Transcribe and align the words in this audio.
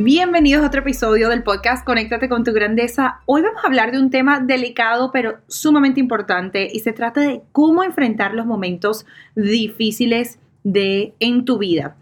Bienvenidos 0.00 0.62
a 0.62 0.68
otro 0.68 0.82
episodio 0.82 1.28
del 1.28 1.42
podcast 1.42 1.84
Conéctate 1.84 2.28
con 2.28 2.44
tu 2.44 2.52
grandeza. 2.52 3.18
Hoy 3.26 3.42
vamos 3.42 3.64
a 3.64 3.66
hablar 3.66 3.90
de 3.90 3.98
un 3.98 4.10
tema 4.10 4.38
delicado 4.38 5.10
pero 5.10 5.38
sumamente 5.48 5.98
importante 5.98 6.68
y 6.72 6.78
se 6.78 6.92
trata 6.92 7.20
de 7.20 7.42
cómo 7.50 7.82
enfrentar 7.82 8.32
los 8.32 8.46
momentos 8.46 9.06
difíciles 9.34 10.38
de 10.62 11.14
en 11.18 11.44
tu 11.44 11.58
vida. 11.58 11.96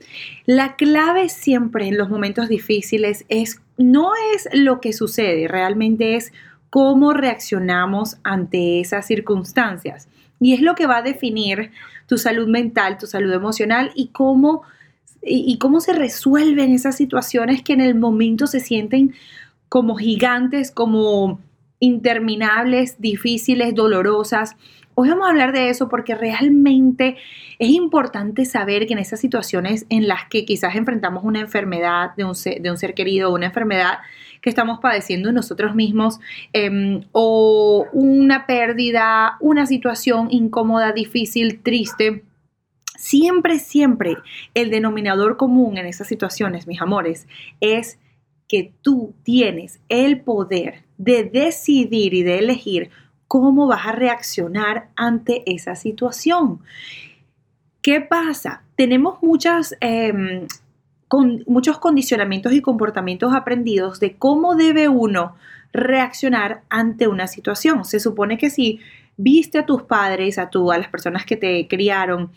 La 0.45 0.77
clave 0.77 1.31
siempre 1.31 1.89
en 1.89 1.97
los 1.97 2.11
momentos 2.11 2.51
difíciles 2.51 3.25
es 3.31 3.63
no 3.79 4.11
es 4.35 4.47
lo 4.53 4.83
que 4.83 4.93
sucede, 4.93 5.49
realmente 5.49 6.17
es 6.17 6.35
cómo 6.69 7.15
reaccionamos 7.15 8.19
ante 8.25 8.79
esas 8.79 9.07
circunstancias. 9.07 10.07
Y 10.39 10.53
es 10.53 10.61
lo 10.61 10.75
que 10.75 10.87
va 10.87 10.99
a 10.99 11.03
definir 11.03 11.71
tu 12.07 12.19
salud 12.19 12.47
mental, 12.47 12.99
tu 12.99 13.07
salud 13.07 13.33
emocional 13.33 13.91
y 13.95 14.09
cómo 14.09 14.65
y, 15.27 15.59
cómo 15.59 15.81
se 15.81 15.93
resuelven 15.93 16.73
esas 16.73 16.97
situaciones 16.97 17.63
que 17.63 17.73
en 17.73 17.81
el 17.81 17.95
momento 17.95 18.47
se 18.47 18.61
sienten 18.61 19.15
como 19.69 19.97
gigantes, 19.97 20.71
como 20.71 21.41
interminables, 21.81 23.01
difíciles, 23.01 23.75
dolorosas. 23.75 24.57
Hoy 24.95 25.11
vamos 25.11 25.27
a 25.27 25.31
hablar 25.31 25.53
de 25.53 25.69
eso 25.69 25.89
porque 25.89 26.15
realmente 26.15 27.17
es 27.59 27.69
importante 27.71 28.45
saber 28.45 28.87
que 28.87 28.95
en 28.95 29.01
esas 29.01 29.21
situaciones 29.21 29.85
en 29.91 30.09
las 30.09 30.29
que 30.31 30.45
quizás 30.45 30.77
enfrentamos 30.77 31.25
una 31.25 31.41
enfermedad 31.41 32.15
de 32.17 32.25
un 32.25 32.35
ser, 32.35 32.95
querido, 32.95 33.33
una 33.33 33.47
enfermedad 33.47 33.99
que 34.41 34.49
estamos 34.49 34.79
padeciendo 34.81 35.33
nosotros 35.33 35.75
mismos, 35.75 36.21
em, 36.53 37.03
o 37.13 37.87
una 37.93 38.47
pérdida, 38.47 39.37
una 39.41 39.67
situación 39.67 40.29
incómoda, 40.31 40.93
difícil, 40.93 41.61
triste, 41.63 42.23
Siempre, 42.97 43.59
siempre 43.59 44.17
el 44.55 44.71
denominador 44.71 45.37
común 45.37 45.79
en 45.79 45.87
esas 45.87 46.09
situaciones, 46.09 46.67
mis 46.67 46.81
amores, 46.81 47.27
es 47.61 47.99
que 48.49 48.73
tú 48.83 49.15
tienes 49.23 49.81
el 49.89 50.21
poder 50.21 50.85
de 50.99 51.25
decidir 51.25 52.15
y 52.15 52.23
de 52.23 52.39
elegir 52.39 52.91
cómo 53.29 53.67
vas 53.67 53.87
a 53.87 53.93
reaccionar 53.93 54.89
ante 54.97 55.43
esa 55.47 55.75
situación. 55.75 56.61
¿Qué 57.83 58.01
pasa? 58.01 58.63
Tenemos 58.77 59.23
muchas, 59.23 59.77
em, 59.81 60.47
con, 61.09 61.45
muchos 61.47 61.79
condicionamientos 61.79 62.53
y 62.53 62.61
comportamientos 62.61 63.35
aprendidos 63.35 64.01
de 64.01 64.17
cómo 64.17 64.55
debe 64.55 64.89
uno 64.89 65.37
reaccionar 65.73 66.63
ante 66.69 67.09
una 67.09 67.27
situación. 67.27 67.85
Se 67.85 68.01
supone 68.01 68.39
que 68.39 68.51
si 68.51 68.81
viste 69.17 69.59
a 69.59 69.67
tus 69.67 69.83
padres, 69.83 70.39
a, 70.39 70.51
tu, 70.51 70.73
a 70.73 70.79
las 70.79 70.89
personas 70.89 71.25
que 71.25 71.37
te 71.37 71.69
criaron, 71.69 72.31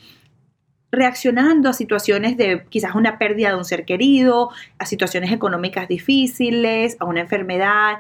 reaccionando 0.92 1.70
a 1.70 1.74
situaciones 1.74 2.36
de 2.38 2.66
quizás 2.70 2.96
una 2.96 3.18
pérdida 3.18 3.50
de 3.50 3.56
un 3.56 3.66
ser 3.66 3.86
querido, 3.86 4.50
a 4.78 4.86
situaciones 4.86 5.32
económicas 5.32 5.88
difíciles, 5.88 6.98
a 7.00 7.06
una 7.06 7.22
enfermedad. 7.22 7.98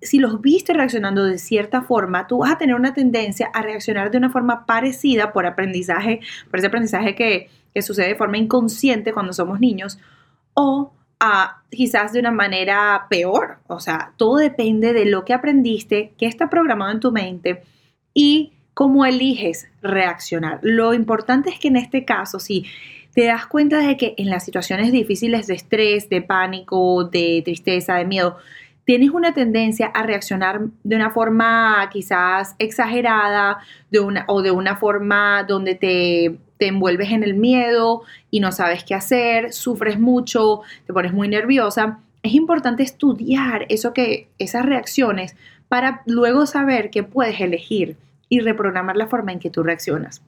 si 0.00 0.18
los 0.18 0.40
viste 0.40 0.72
reaccionando 0.72 1.24
de 1.24 1.38
cierta 1.38 1.82
forma, 1.82 2.26
tú 2.26 2.38
vas 2.38 2.52
a 2.52 2.58
tener 2.58 2.74
una 2.74 2.94
tendencia 2.94 3.50
a 3.52 3.62
reaccionar 3.62 4.10
de 4.10 4.18
una 4.18 4.30
forma 4.30 4.66
parecida 4.66 5.32
por 5.32 5.46
aprendizaje, 5.46 6.20
por 6.50 6.58
ese 6.58 6.68
aprendizaje 6.68 7.14
que, 7.14 7.50
que 7.74 7.82
sucede 7.82 8.08
de 8.08 8.14
forma 8.14 8.38
inconsciente 8.38 9.12
cuando 9.12 9.32
somos 9.32 9.58
niños, 9.60 9.98
o 10.54 10.92
a 11.18 11.62
quizás 11.70 12.12
de 12.12 12.20
una 12.20 12.30
manera 12.30 13.06
peor. 13.10 13.58
O 13.66 13.80
sea, 13.80 14.12
todo 14.16 14.36
depende 14.36 14.92
de 14.92 15.06
lo 15.06 15.24
que 15.24 15.34
aprendiste, 15.34 16.12
qué 16.18 16.26
está 16.26 16.48
programado 16.50 16.92
en 16.92 17.00
tu 17.00 17.10
mente 17.10 17.62
y 18.14 18.52
cómo 18.76 19.06
eliges 19.06 19.68
reaccionar. 19.80 20.58
Lo 20.60 20.92
importante 20.92 21.48
es 21.48 21.58
que 21.58 21.68
en 21.68 21.76
este 21.76 22.04
caso, 22.04 22.38
si 22.38 22.66
te 23.14 23.24
das 23.24 23.46
cuenta 23.46 23.78
de 23.78 23.96
que 23.96 24.14
en 24.18 24.28
las 24.28 24.44
situaciones 24.44 24.92
difíciles 24.92 25.46
de 25.46 25.54
estrés, 25.54 26.10
de 26.10 26.20
pánico, 26.20 27.04
de 27.04 27.40
tristeza, 27.42 27.94
de 27.94 28.04
miedo, 28.04 28.36
tienes 28.84 29.12
una 29.12 29.32
tendencia 29.32 29.86
a 29.86 30.02
reaccionar 30.02 30.60
de 30.84 30.94
una 30.94 31.10
forma 31.10 31.88
quizás 31.90 32.54
exagerada 32.58 33.60
o 34.26 34.42
de 34.42 34.50
una 34.50 34.76
forma 34.76 35.42
donde 35.44 35.74
te, 35.74 36.36
te 36.58 36.66
envuelves 36.66 37.12
en 37.12 37.22
el 37.22 37.32
miedo 37.32 38.02
y 38.30 38.40
no 38.40 38.52
sabes 38.52 38.84
qué 38.84 38.94
hacer, 38.94 39.54
sufres 39.54 39.98
mucho, 39.98 40.60
te 40.86 40.92
pones 40.92 41.14
muy 41.14 41.28
nerviosa, 41.28 42.00
es 42.22 42.34
importante 42.34 42.82
estudiar 42.82 43.64
eso 43.70 43.94
que, 43.94 44.28
esas 44.38 44.66
reacciones 44.66 45.34
para 45.68 46.02
luego 46.04 46.44
saber 46.44 46.90
qué 46.90 47.02
puedes 47.02 47.40
elegir 47.40 47.96
y 48.28 48.40
reprogramar 48.40 48.96
la 48.96 49.06
forma 49.06 49.32
en 49.32 49.38
que 49.38 49.50
tú 49.50 49.62
reaccionas. 49.62 50.22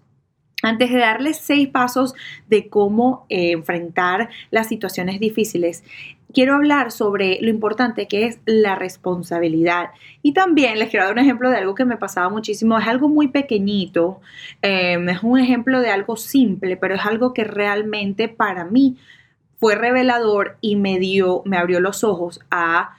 Antes 0.62 0.91
de 0.91 0.98
darles 0.98 1.38
seis 1.38 1.69
pasos 1.69 2.14
de 2.48 2.69
cómo 2.69 3.26
eh, 3.28 3.53
enfrentar 3.53 4.28
las 4.50 4.66
situaciones 4.66 5.20
difíciles, 5.20 5.84
quiero 6.32 6.54
hablar 6.54 6.91
sobre 6.91 7.38
lo 7.41 7.48
importante 7.48 8.08
que 8.08 8.26
es 8.26 8.41
la 8.44 8.75
responsabilidad. 8.75 9.91
Y 10.20 10.32
también 10.32 10.78
les 10.81 10.91
quiero 10.91 11.04
dar 11.04 11.14
un 11.14 11.20
ejemplo 11.20 11.50
de 11.50 11.58
algo 11.58 11.76
que 11.76 11.84
me 11.84 11.97
pasaba 11.97 12.28
muchísimo. 12.28 12.76
Es 12.76 12.88
algo 12.88 13.08
muy 13.08 13.28
pequeñito, 13.28 14.20
em, 14.60 15.08
es 15.08 15.22
un 15.22 15.38
ejemplo 15.38 15.81
de 15.81 15.91
algo 15.91 16.16
simple, 16.16 16.76
pero 16.76 16.97
es 16.97 17.06
algo 17.06 17.32
que 17.32 17.44
realmente 17.44 18.28
para 18.28 18.64
mí 18.64 18.97
fue 19.58 19.76
revelador 19.76 20.56
y 20.60 20.76
me 20.76 20.98
dio, 20.98 21.42
me 21.44 21.56
abrió 21.56 21.81
los 21.81 22.03
ojos 22.04 22.41
a 22.50 22.97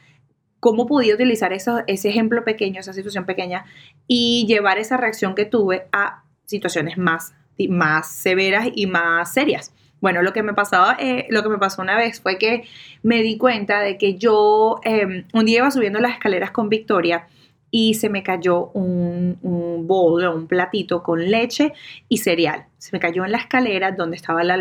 cómo 0.59 0.87
podía 0.87 1.13
utilizar 1.13 1.53
eso, 1.53 1.81
ese 1.87 2.09
ejemplo 2.09 2.43
pequeño, 2.43 2.79
esa 2.79 2.93
situación 2.93 3.25
pequeña, 3.25 3.65
y 4.07 4.45
llevar 4.47 4.77
esa 4.77 4.97
reacción 4.97 5.35
que 5.35 5.45
tuve 5.45 5.87
a 5.91 6.23
situaciones 6.45 6.97
más, 6.97 7.33
más 7.69 8.11
severas 8.11 8.67
y 8.73 8.87
más 8.87 9.33
serias. 9.33 9.73
Bueno, 10.01 10.21
lo 10.21 10.31
que 10.31 10.43
me 10.43 10.53
pasaba, 10.53 10.95
eh, 10.99 11.27
lo 11.29 11.43
que 11.43 11.49
me 11.49 11.57
pasó 11.57 11.81
una 11.81 11.97
vez 11.97 12.21
fue 12.21 12.37
que 12.37 12.63
me 13.03 13.21
di 13.21 13.37
cuenta 13.37 13.81
de 13.81 13.97
que 13.97 14.15
yo 14.15 14.79
em, 14.83 15.25
un 15.33 15.45
día 15.45 15.59
iba 15.59 15.71
subiendo 15.71 15.99
las 15.99 16.13
escaleras 16.13 16.51
con 16.51 16.69
Victoria 16.69 17.27
y 17.71 17.93
se 17.95 18.09
me 18.09 18.23
cayó 18.23 18.67
un, 18.73 19.37
un 19.41 19.87
bowl, 19.87 20.23
un 20.27 20.47
platito 20.47 21.03
con 21.03 21.29
leche 21.29 21.73
y 22.07 22.17
cereal. 22.17 22.65
Se 22.77 22.91
me 22.93 22.99
cayó 22.99 23.25
en 23.25 23.31
la 23.31 23.39
escalera 23.39 23.91
donde 23.91 24.15
estaba 24.15 24.43
la, 24.43 24.57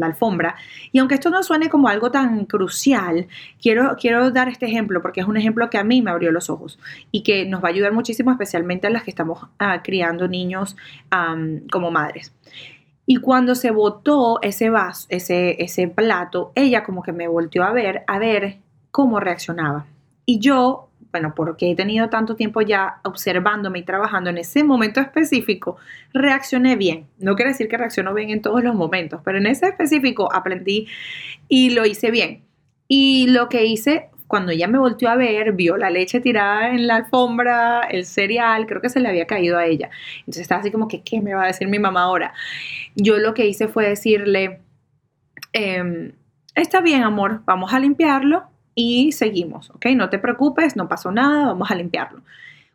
alfombra. 0.00 0.56
Y 0.92 0.98
aunque 0.98 1.14
esto 1.14 1.30
no 1.30 1.42
suene 1.42 1.68
como 1.68 1.88
algo 1.88 2.10
tan 2.10 2.46
crucial, 2.46 3.28
quiero, 3.60 3.96
quiero 4.00 4.30
dar 4.30 4.48
este 4.48 4.66
ejemplo 4.66 5.02
porque 5.02 5.20
es 5.20 5.26
un 5.26 5.36
ejemplo 5.36 5.68
que 5.68 5.78
a 5.78 5.84
mí 5.84 6.00
me 6.00 6.10
abrió 6.10 6.32
los 6.32 6.48
ojos 6.48 6.78
y 7.12 7.22
que 7.22 7.44
nos 7.44 7.62
va 7.62 7.68
a 7.68 7.70
ayudar 7.72 7.92
muchísimo, 7.92 8.30
especialmente 8.30 8.86
a 8.86 8.90
las 8.90 9.02
que 9.02 9.10
estamos 9.10 9.46
ah, 9.58 9.82
criando 9.82 10.26
niños 10.26 10.76
como 11.70 11.90
madres. 11.90 12.32
Y 13.04 13.16
cuando 13.16 13.54
se 13.54 13.70
botó 13.70 14.38
ese 14.42 14.70
vaso, 14.70 15.06
ese, 15.10 15.62
ese 15.62 15.88
plato, 15.88 16.52
ella 16.54 16.84
como 16.84 17.02
que 17.02 17.12
me 17.12 17.26
volteó 17.28 17.64
a 17.64 17.72
ver, 17.72 18.04
a 18.06 18.18
ver 18.18 18.58
cómo 18.90 19.18
reaccionaba. 19.20 19.86
Y 20.26 20.40
yo 20.40 20.87
bueno, 21.10 21.34
porque 21.34 21.70
he 21.70 21.74
tenido 21.74 22.10
tanto 22.10 22.36
tiempo 22.36 22.60
ya 22.60 23.00
observándome 23.04 23.80
y 23.80 23.82
trabajando 23.82 24.30
en 24.30 24.38
ese 24.38 24.62
momento 24.62 25.00
específico, 25.00 25.76
reaccioné 26.12 26.76
bien. 26.76 27.06
No 27.18 27.34
quiere 27.34 27.52
decir 27.52 27.68
que 27.68 27.78
reacciono 27.78 28.12
bien 28.14 28.30
en 28.30 28.42
todos 28.42 28.62
los 28.62 28.74
momentos, 28.74 29.20
pero 29.24 29.38
en 29.38 29.46
ese 29.46 29.66
específico 29.66 30.32
aprendí 30.32 30.86
y 31.48 31.70
lo 31.70 31.86
hice 31.86 32.10
bien. 32.10 32.42
Y 32.88 33.26
lo 33.28 33.48
que 33.48 33.64
hice 33.64 34.10
cuando 34.26 34.52
ella 34.52 34.68
me 34.68 34.78
volteó 34.78 35.08
a 35.08 35.16
ver, 35.16 35.52
vio 35.52 35.78
la 35.78 35.88
leche 35.88 36.20
tirada 36.20 36.68
en 36.70 36.86
la 36.86 36.96
alfombra, 36.96 37.80
el 37.90 38.04
cereal, 38.04 38.66
creo 38.66 38.82
que 38.82 38.90
se 38.90 39.00
le 39.00 39.08
había 39.08 39.26
caído 39.26 39.56
a 39.56 39.64
ella. 39.64 39.88
Entonces 40.20 40.42
estaba 40.42 40.60
así 40.60 40.70
como 40.70 40.86
que, 40.86 41.02
¿qué 41.02 41.22
me 41.22 41.34
va 41.34 41.44
a 41.44 41.46
decir 41.46 41.66
mi 41.68 41.78
mamá 41.78 42.02
ahora? 42.02 42.34
Yo 42.94 43.16
lo 43.16 43.32
que 43.32 43.46
hice 43.46 43.68
fue 43.68 43.88
decirle, 43.88 44.60
em, 45.54 46.12
está 46.54 46.82
bien, 46.82 47.02
amor, 47.02 47.40
vamos 47.46 47.72
a 47.72 47.80
limpiarlo 47.80 48.44
y 48.80 49.10
seguimos, 49.10 49.70
¿ok? 49.70 49.86
No 49.96 50.08
te 50.08 50.20
preocupes, 50.20 50.76
no 50.76 50.86
pasó 50.86 51.10
nada, 51.10 51.46
vamos 51.46 51.68
a 51.68 51.74
limpiarlo. 51.74 52.22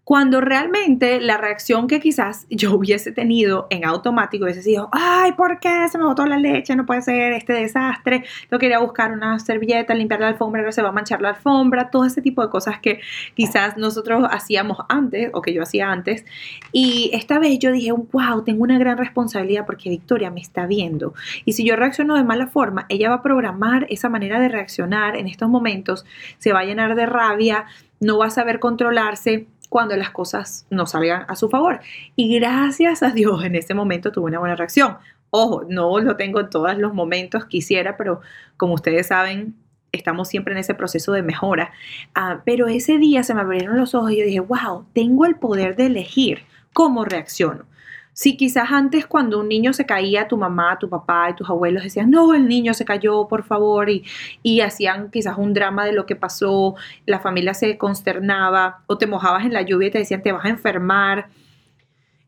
Cuando 0.03 0.41
realmente 0.41 1.21
la 1.21 1.37
reacción 1.37 1.87
que 1.87 2.01
quizás 2.01 2.45
yo 2.49 2.75
hubiese 2.75 3.13
tenido 3.13 3.67
en 3.69 3.85
automático 3.85 4.43
hubiese 4.43 4.61
sido, 4.61 4.89
ay, 4.91 5.31
¿por 5.31 5.61
qué 5.61 5.87
se 5.89 5.97
me 5.97 6.03
botó 6.03 6.25
la 6.25 6.37
leche? 6.37 6.75
No 6.75 6.85
puede 6.85 7.01
ser 7.01 7.31
este 7.31 7.53
desastre. 7.53 8.25
Yo 8.51 8.59
quería 8.59 8.79
buscar 8.79 9.13
una 9.13 9.39
servilleta, 9.39 9.93
limpiar 9.93 10.19
la 10.19 10.27
alfombra, 10.27 10.59
ahora 10.59 10.73
se 10.73 10.81
va 10.81 10.89
a 10.89 10.91
manchar 10.91 11.21
la 11.21 11.29
alfombra, 11.29 11.89
todo 11.89 12.03
ese 12.03 12.21
tipo 12.21 12.41
de 12.41 12.49
cosas 12.49 12.79
que 12.79 12.99
quizás 13.33 13.77
nosotros 13.77 14.27
hacíamos 14.29 14.79
antes 14.89 15.29
o 15.33 15.41
que 15.41 15.53
yo 15.53 15.63
hacía 15.63 15.89
antes. 15.89 16.25
Y 16.73 17.09
esta 17.13 17.39
vez 17.39 17.57
yo 17.59 17.71
dije, 17.71 17.93
wow, 17.93 18.43
tengo 18.43 18.63
una 18.63 18.77
gran 18.77 18.97
responsabilidad 18.97 19.65
porque 19.65 19.89
Victoria 19.89 20.29
me 20.29 20.41
está 20.41 20.67
viendo. 20.67 21.13
Y 21.45 21.53
si 21.53 21.63
yo 21.63 21.77
reacciono 21.77 22.17
de 22.17 22.25
mala 22.25 22.47
forma, 22.47 22.87
ella 22.89 23.07
va 23.07 23.15
a 23.15 23.23
programar 23.23 23.87
esa 23.89 24.09
manera 24.09 24.41
de 24.41 24.49
reaccionar 24.49 25.15
en 25.15 25.27
estos 25.27 25.47
momentos, 25.47 26.05
se 26.39 26.51
va 26.51 26.59
a 26.59 26.65
llenar 26.65 26.95
de 26.95 27.05
rabia, 27.05 27.67
no 28.01 28.17
va 28.17 28.25
a 28.25 28.29
saber 28.29 28.59
controlarse 28.59 29.47
cuando 29.73 29.97
las 29.97 30.11
cosas 30.11 30.67
no 30.69 30.85
salgan 30.85 31.25
a 31.27 31.35
su 31.35 31.49
favor. 31.49 31.79
Y 32.15 32.37
gracias 32.37 33.01
a 33.01 33.09
Dios 33.09 33.43
en 33.43 33.55
ese 33.55 33.73
momento 33.73 34.11
tuve 34.11 34.25
una 34.25 34.37
buena 34.37 34.55
reacción. 34.55 34.97
Ojo, 35.31 35.65
no 35.67 35.97
lo 35.97 36.15
tengo 36.15 36.39
en 36.41 36.51
todos 36.51 36.77
los 36.77 36.93
momentos, 36.93 37.45
quisiera, 37.45 37.97
pero 37.97 38.21
como 38.55 38.75
ustedes 38.75 39.07
saben, 39.07 39.55
estamos 39.91 40.27
siempre 40.27 40.53
en 40.53 40.59
ese 40.59 40.75
proceso 40.75 41.11
de 41.11 41.23
mejora. 41.23 41.71
Ah, 42.13 42.43
pero 42.45 42.67
ese 42.67 42.99
día 42.99 43.23
se 43.23 43.33
me 43.33 43.41
abrieron 43.41 43.75
los 43.75 43.95
ojos 43.95 44.11
y 44.11 44.17
yo 44.17 44.25
dije, 44.25 44.41
wow, 44.41 44.85
tengo 44.93 45.25
el 45.25 45.37
poder 45.37 45.75
de 45.75 45.87
elegir 45.87 46.43
cómo 46.73 47.03
reacciono. 47.03 47.65
Si 48.13 48.37
quizás 48.37 48.71
antes 48.71 49.07
cuando 49.07 49.39
un 49.39 49.49
niño 49.49 49.73
se 49.73 49.87
caía, 49.87 50.27
tu 50.27 50.37
mamá, 50.37 50.77
tu 50.77 50.87
papá 50.87 51.31
y 51.31 51.35
tus 51.35 51.49
abuelos 51.49 51.83
decían, 51.83 52.11
no, 52.11 52.35
el 52.35 52.47
niño 52.47 52.75
se 52.75 52.85
cayó, 52.85 53.27
por 53.27 53.43
favor, 53.43 53.89
y, 53.89 54.03
y 54.43 54.61
hacían 54.61 55.09
quizás 55.09 55.37
un 55.37 55.53
drama 55.53 55.85
de 55.85 55.93
lo 55.93 56.05
que 56.05 56.15
pasó, 56.15 56.75
la 57.07 57.19
familia 57.19 57.55
se 57.55 57.77
consternaba, 57.77 58.83
o 58.85 58.99
te 58.99 59.07
mojabas 59.07 59.45
en 59.45 59.53
la 59.53 59.63
lluvia 59.63 59.87
y 59.87 59.91
te 59.91 59.97
decían, 59.97 60.21
te 60.21 60.31
vas 60.31 60.45
a 60.45 60.49
enfermar. 60.49 61.29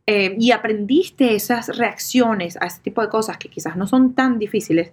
Eh, 0.07 0.35
y 0.39 0.51
aprendiste 0.51 1.35
esas 1.35 1.77
reacciones 1.77 2.57
a 2.61 2.65
ese 2.65 2.81
tipo 2.81 3.01
de 3.01 3.09
cosas 3.09 3.37
que 3.37 3.49
quizás 3.49 3.75
no 3.75 3.87
son 3.87 4.13
tan 4.13 4.39
difíciles 4.39 4.91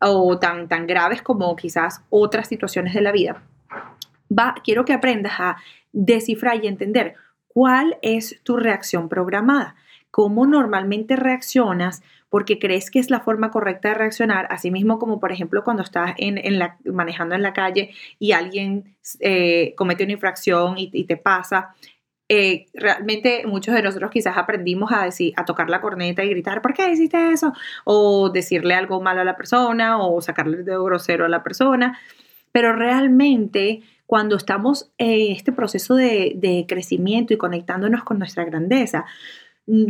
o 0.00 0.38
tan, 0.38 0.68
tan 0.68 0.86
graves 0.86 1.22
como 1.22 1.54
quizás 1.56 2.02
otras 2.10 2.48
situaciones 2.48 2.94
de 2.94 3.00
la 3.00 3.12
vida. 3.12 3.42
Quiero 4.64 4.84
que 4.84 4.92
aprendas 4.92 5.34
a 5.38 5.56
descifrar 5.92 6.62
y 6.62 6.66
entender 6.66 7.14
cuál 7.48 7.96
es 8.02 8.40
tu 8.42 8.56
reacción 8.56 9.08
programada 9.08 9.76
cómo 10.16 10.46
normalmente 10.46 11.14
reaccionas 11.14 12.02
porque 12.30 12.58
crees 12.58 12.90
que 12.90 12.98
es 12.98 13.10
la 13.10 13.20
forma 13.20 13.50
correcta 13.50 13.90
de 13.90 13.96
reaccionar, 13.96 14.48
así 14.50 14.70
mismo 14.70 14.98
como 14.98 15.20
por 15.20 15.30
ejemplo 15.30 15.62
cuando 15.62 15.82
estás 15.82 16.14
en, 16.16 16.58
la, 16.58 16.78
manejando 16.86 17.34
en 17.34 17.42
la 17.42 17.52
calle 17.52 17.90
y 18.18 18.32
alguien 18.32 18.96
eh, 19.20 19.74
comete 19.76 20.04
una 20.04 20.14
infracción 20.14 20.76
y, 20.78 21.04
te 21.04 21.18
pasa. 21.18 21.74
Eh, 22.30 22.64
realmente 22.72 23.42
muchos 23.46 23.74
de 23.74 23.82
nosotros 23.82 24.10
quizás 24.10 24.38
aprendimos 24.38 24.90
a 24.90 25.04
decir, 25.04 25.34
a 25.36 25.44
tocar 25.44 25.68
la 25.68 25.82
corneta 25.82 26.24
y 26.24 26.30
gritar, 26.30 26.62
¿por 26.62 26.72
qué 26.72 26.90
hiciste 26.90 27.32
eso? 27.32 27.52
O 27.84 28.30
decirle 28.30 28.72
algo 28.72 29.02
malo 29.02 29.20
a 29.20 29.24
la 29.24 29.36
persona 29.36 29.98
o 29.98 30.22
sacarle 30.22 30.56
el 30.56 30.64
dedo 30.64 30.82
grosero 30.82 31.26
a 31.26 31.28
la 31.28 31.42
persona. 31.42 31.98
Pero 32.52 32.72
realmente 32.72 33.82
cuando 34.06 34.36
estamos 34.36 34.90
en 34.96 35.32
este 35.32 35.52
proceso 35.52 35.94
de, 35.94 36.32
de 36.36 36.64
crecimiento 36.66 37.34
y 37.34 37.36
conectándonos 37.36 38.02
con 38.02 38.18
nuestra 38.18 38.46
grandeza, 38.46 39.04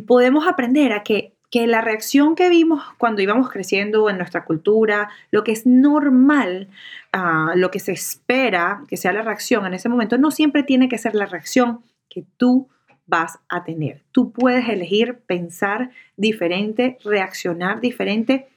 podemos 0.06 0.46
aprender 0.46 0.92
a 0.92 1.02
que, 1.02 1.32
la 1.52 1.80
reacción 1.80 2.34
que 2.34 2.50
vimos 2.50 2.82
cuando 2.98 3.22
íbamos 3.22 3.48
creciendo 3.48 4.10
en 4.10 4.18
nuestra 4.18 4.44
cultura, 4.44 5.08
lo 5.30 5.42
que 5.42 5.52
es 5.52 5.64
normal, 5.64 6.68
ah, 7.14 7.52
lo 7.54 7.70
que 7.70 7.80
se 7.80 7.92
espera 7.92 8.82
que 8.88 8.98
sea 8.98 9.14
la 9.14 9.22
reacción 9.22 9.64
en 9.64 9.72
ese 9.72 9.88
momento, 9.88 10.18
no 10.18 10.30
siempre 10.30 10.64
tiene 10.64 10.90
que 10.90 10.98
ser 10.98 11.14
la 11.14 11.24
reacción 11.24 11.80
que 12.10 12.26
tú 12.36 12.68
vas 13.06 13.38
a 13.48 13.64
tener. 13.64 14.02
Tú 14.12 14.32
puedes 14.32 14.68
elegir 14.68 15.20
pensar 15.26 15.92
diferente, 16.18 16.98
reaccionar 17.02 17.80
diferente 17.80 18.48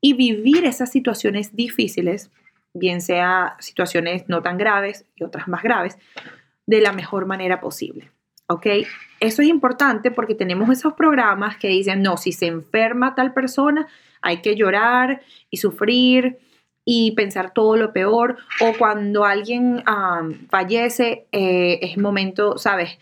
y 0.00 0.14
vivir 0.14 0.64
esas 0.64 0.90
situaciones 0.90 1.54
difíciles, 1.54 2.30
bien 2.72 3.02
sea 3.02 3.56
situaciones 3.58 4.28
no 4.28 4.42
tan 4.42 4.56
graves 4.56 5.04
y 5.16 5.24
otras 5.24 5.46
más 5.46 5.62
graves, 5.62 5.98
de 6.66 6.80
la 6.80 6.92
mejor 6.92 7.26
manera 7.26 7.60
posible. 7.60 8.10
¿Ok? 8.48 8.66
Eso 9.20 9.42
es 9.42 9.48
importante 9.48 10.10
porque 10.10 10.34
tenemos 10.34 10.68
esos 10.70 10.94
programas 10.94 11.56
que 11.56 11.68
dicen, 11.68 12.02
no, 12.02 12.16
si 12.16 12.32
se 12.32 12.46
enferma 12.46 13.14
tal 13.14 13.32
persona, 13.32 13.86
hay 14.22 14.38
que 14.38 14.56
llorar 14.56 15.22
y 15.50 15.58
sufrir 15.58 16.38
y 16.84 17.12
pensar 17.12 17.52
todo 17.52 17.76
lo 17.76 17.92
peor, 17.92 18.36
o 18.60 18.72
cuando 18.78 19.24
alguien 19.24 19.82
fallece, 20.48 21.26
eh, 21.32 21.80
es 21.82 21.98
momento, 21.98 22.58
¿sabes? 22.58 22.98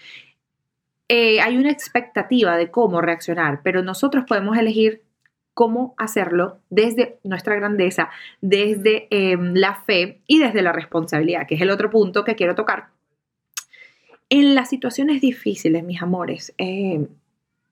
Eh, 1.09 1.41
hay 1.43 1.59
una 1.59 1.71
expectativa 1.71 2.57
de 2.57 2.71
cómo 2.71 3.03
reaccionar, 3.03 3.61
pero 3.63 3.83
nosotros 3.83 4.25
podemos 4.27 4.57
elegir 4.57 5.03
cómo 5.53 5.95
hacerlo 5.99 6.61
desde 6.71 7.19
nuestra 7.25 7.57
grandeza, 7.57 8.09
desde 8.41 9.07
em, 9.11 9.53
la 9.55 9.75
fe 9.75 10.23
y 10.27 10.39
desde 10.39 10.63
la 10.63 10.73
responsabilidad, 10.73 11.47
que 11.47 11.57
es 11.57 11.61
el 11.61 11.71
otro 11.71 11.91
punto 11.91 12.25
que 12.25 12.37
quiero 12.37 12.55
tocar 12.55 12.94
en 14.29 14.55
las 14.55 14.69
situaciones 14.69 15.21
difíciles, 15.21 15.85
mis 15.85 16.03
amores, 16.03 16.55
eh, 16.59 17.07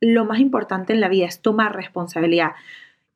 lo 0.00 0.24
más 0.24 0.40
importante 0.40 0.92
en 0.92 1.00
la 1.00 1.08
vida 1.08 1.26
es 1.26 1.40
tomar 1.40 1.74
responsabilidad 1.74 2.52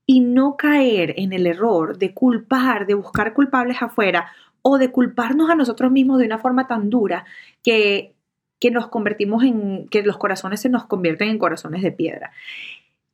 y 0.06 0.20
no 0.20 0.56
caer 0.56 1.14
en 1.16 1.32
el 1.32 1.46
error 1.46 1.98
de 1.98 2.14
culpar, 2.14 2.86
de 2.86 2.94
buscar 2.94 3.34
culpables 3.34 3.82
afuera 3.82 4.30
o 4.62 4.78
de 4.78 4.90
culparnos 4.90 5.50
a 5.50 5.56
nosotros 5.56 5.90
mismos 5.90 6.18
de 6.18 6.26
una 6.26 6.38
forma 6.38 6.68
tan 6.68 6.90
dura 6.90 7.24
que, 7.62 8.14
que 8.60 8.70
nos 8.70 8.86
convertimos 8.86 9.42
en, 9.42 9.88
que 9.88 10.02
los 10.02 10.16
corazones 10.16 10.60
se 10.60 10.68
nos 10.68 10.86
convierten 10.86 11.28
en 11.28 11.38
corazones 11.38 11.82
de 11.82 11.92
piedra. 11.92 12.30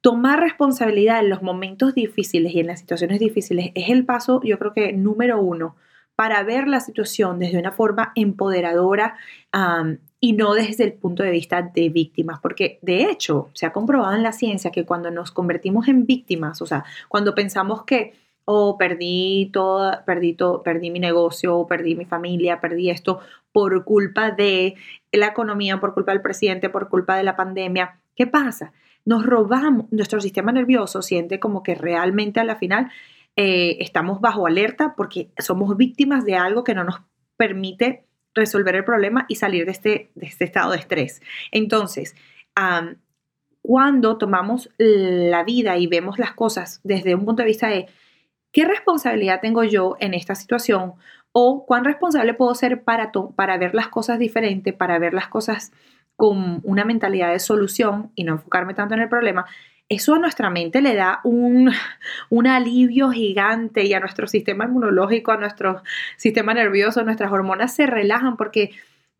Tomar 0.02 0.40
responsabilidad 0.40 1.20
en 1.20 1.30
los 1.30 1.42
momentos 1.42 1.94
difíciles 1.94 2.54
y 2.54 2.60
en 2.60 2.66
las 2.66 2.80
situaciones 2.80 3.20
difíciles 3.20 3.70
es 3.74 3.88
el 3.88 4.04
paso, 4.04 4.42
yo 4.44 4.58
creo 4.58 4.74
que 4.74 4.92
número 4.92 5.40
uno, 5.40 5.76
para 6.16 6.42
ver 6.42 6.68
la 6.68 6.80
situación 6.80 7.38
desde 7.38 7.58
una 7.58 7.72
forma 7.72 8.12
empoderadora 8.14 9.16
y 10.20 10.32
no 10.34 10.54
desde 10.54 10.84
el 10.84 10.92
punto 10.92 11.22
de 11.22 11.30
vista 11.30 11.62
de 11.62 11.88
víctimas, 11.88 12.38
porque 12.40 12.78
de 12.82 13.04
hecho 13.10 13.50
se 13.54 13.66
ha 13.66 13.72
comprobado 13.72 14.14
en 14.14 14.22
la 14.22 14.32
ciencia 14.32 14.70
que 14.70 14.84
cuando 14.84 15.10
nos 15.10 15.32
convertimos 15.32 15.88
en 15.88 16.06
víctimas, 16.06 16.62
o 16.62 16.66
sea, 16.66 16.84
cuando 17.08 17.34
pensamos 17.34 17.84
que 17.84 18.14
oh, 18.44 18.76
perdí 18.78 19.50
todo, 19.52 20.04
perdí 20.04 20.34
todo, 20.34 20.62
perdí 20.62 20.90
mi 20.90 21.00
negocio, 21.00 21.66
perdí 21.68 21.94
mi 21.94 22.04
familia, 22.04 22.60
perdí 22.60 22.90
esto 22.90 23.20
por 23.52 23.84
culpa 23.84 24.30
de 24.30 24.74
la 25.12 25.28
economía, 25.28 25.80
por 25.80 25.94
culpa 25.94 26.12
del 26.12 26.22
presidente, 26.22 26.70
por 26.70 26.88
culpa 26.88 27.16
de 27.16 27.22
la 27.22 27.36
pandemia, 27.36 27.98
¿qué 28.16 28.26
pasa? 28.26 28.72
Nos 29.04 29.26
robamos, 29.26 29.86
nuestro 29.90 30.20
sistema 30.20 30.52
nervioso 30.52 31.02
siente 31.02 31.40
como 31.40 31.62
que 31.62 31.74
realmente 31.74 32.40
a 32.40 32.44
la 32.44 32.56
final 32.56 32.90
eh, 33.36 33.78
estamos 33.80 34.20
bajo 34.20 34.46
alerta 34.46 34.94
porque 34.96 35.30
somos 35.38 35.76
víctimas 35.76 36.24
de 36.24 36.34
algo 36.36 36.64
que 36.64 36.74
no 36.74 36.84
nos 36.84 37.00
permite 37.36 38.04
resolver 38.34 38.74
el 38.76 38.84
problema 38.84 39.26
y 39.28 39.36
salir 39.36 39.64
de 39.64 39.72
este, 39.72 40.10
de 40.14 40.26
este 40.26 40.44
estado 40.44 40.72
de 40.72 40.78
estrés. 40.78 41.22
Entonces, 41.50 42.14
cuando 43.62 44.18
tomamos 44.18 44.70
la 44.78 45.44
vida 45.44 45.76
y 45.78 45.86
vemos 45.86 46.18
las 46.18 46.32
cosas 46.32 46.80
desde 46.84 47.14
un 47.14 47.24
punto 47.24 47.42
de 47.42 47.48
vista 47.48 47.68
de 47.68 47.86
qué 48.52 48.64
responsabilidad 48.64 49.40
tengo 49.40 49.64
yo 49.64 49.96
en 50.00 50.14
esta 50.14 50.34
situación 50.34 50.94
o 51.32 51.64
cuán 51.66 51.84
responsable 51.84 52.34
puedo 52.34 52.54
ser 52.54 52.84
para, 52.84 53.10
para 53.34 53.56
ver 53.56 53.74
las 53.74 53.88
cosas 53.88 54.18
diferente, 54.18 54.72
para 54.72 54.98
ver 54.98 55.14
las 55.14 55.28
cosas 55.28 55.72
con 56.16 56.60
una 56.62 56.84
mentalidad 56.84 57.32
de 57.32 57.38
solución 57.38 58.12
y 58.14 58.24
no 58.24 58.32
enfocarme 58.34 58.74
tanto 58.74 58.94
en 58.94 59.00
el 59.00 59.08
problema, 59.08 59.46
eso 59.92 60.14
a 60.14 60.18
nuestra 60.18 60.50
mente 60.50 60.80
le 60.80 60.94
da 60.94 61.20
un, 61.24 62.46
alivio 62.46 63.10
gigante 63.10 63.84
y 63.84 63.94
a 63.94 64.00
nuestro 64.00 64.26
sistema 64.26 64.64
inmunológico, 64.64 65.32
a 65.32 65.36
nuestro 65.36 65.82
sistema 66.16 66.54
nervioso, 66.54 67.04
nuestras 67.04 67.30
hormonas 67.30 67.74
se 67.74 67.86
relajan 67.86 68.36
porque 68.36 68.70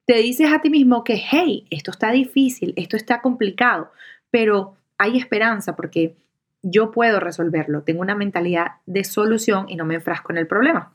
te 0.07 0.17
dices 0.17 0.52
a 0.52 0.61
ti 0.61 0.71
mismo 0.71 1.05
que, 1.05 1.23
hey, 1.31 1.67
esto 1.71 1.91
está 1.91 2.11
difícil, 2.11 2.73
esto 2.76 2.97
está 2.97 3.21
complicado, 3.21 3.93
pero 4.31 4.75
hay 4.99 5.19
esperanza 5.19 5.76
porque 5.76 6.17
yo 6.62 6.91
puedo 6.91 7.21
resolverlo, 7.21 7.83
tengo 7.83 8.00
una 8.00 8.14
mentalidad 8.14 8.73
de 8.87 9.05
solución 9.05 9.67
y 9.69 9.76
no 9.76 9.85
me 9.85 9.95
enfrasco 9.95 10.33
en 10.33 10.38
el 10.38 10.47
problema. 10.47 10.93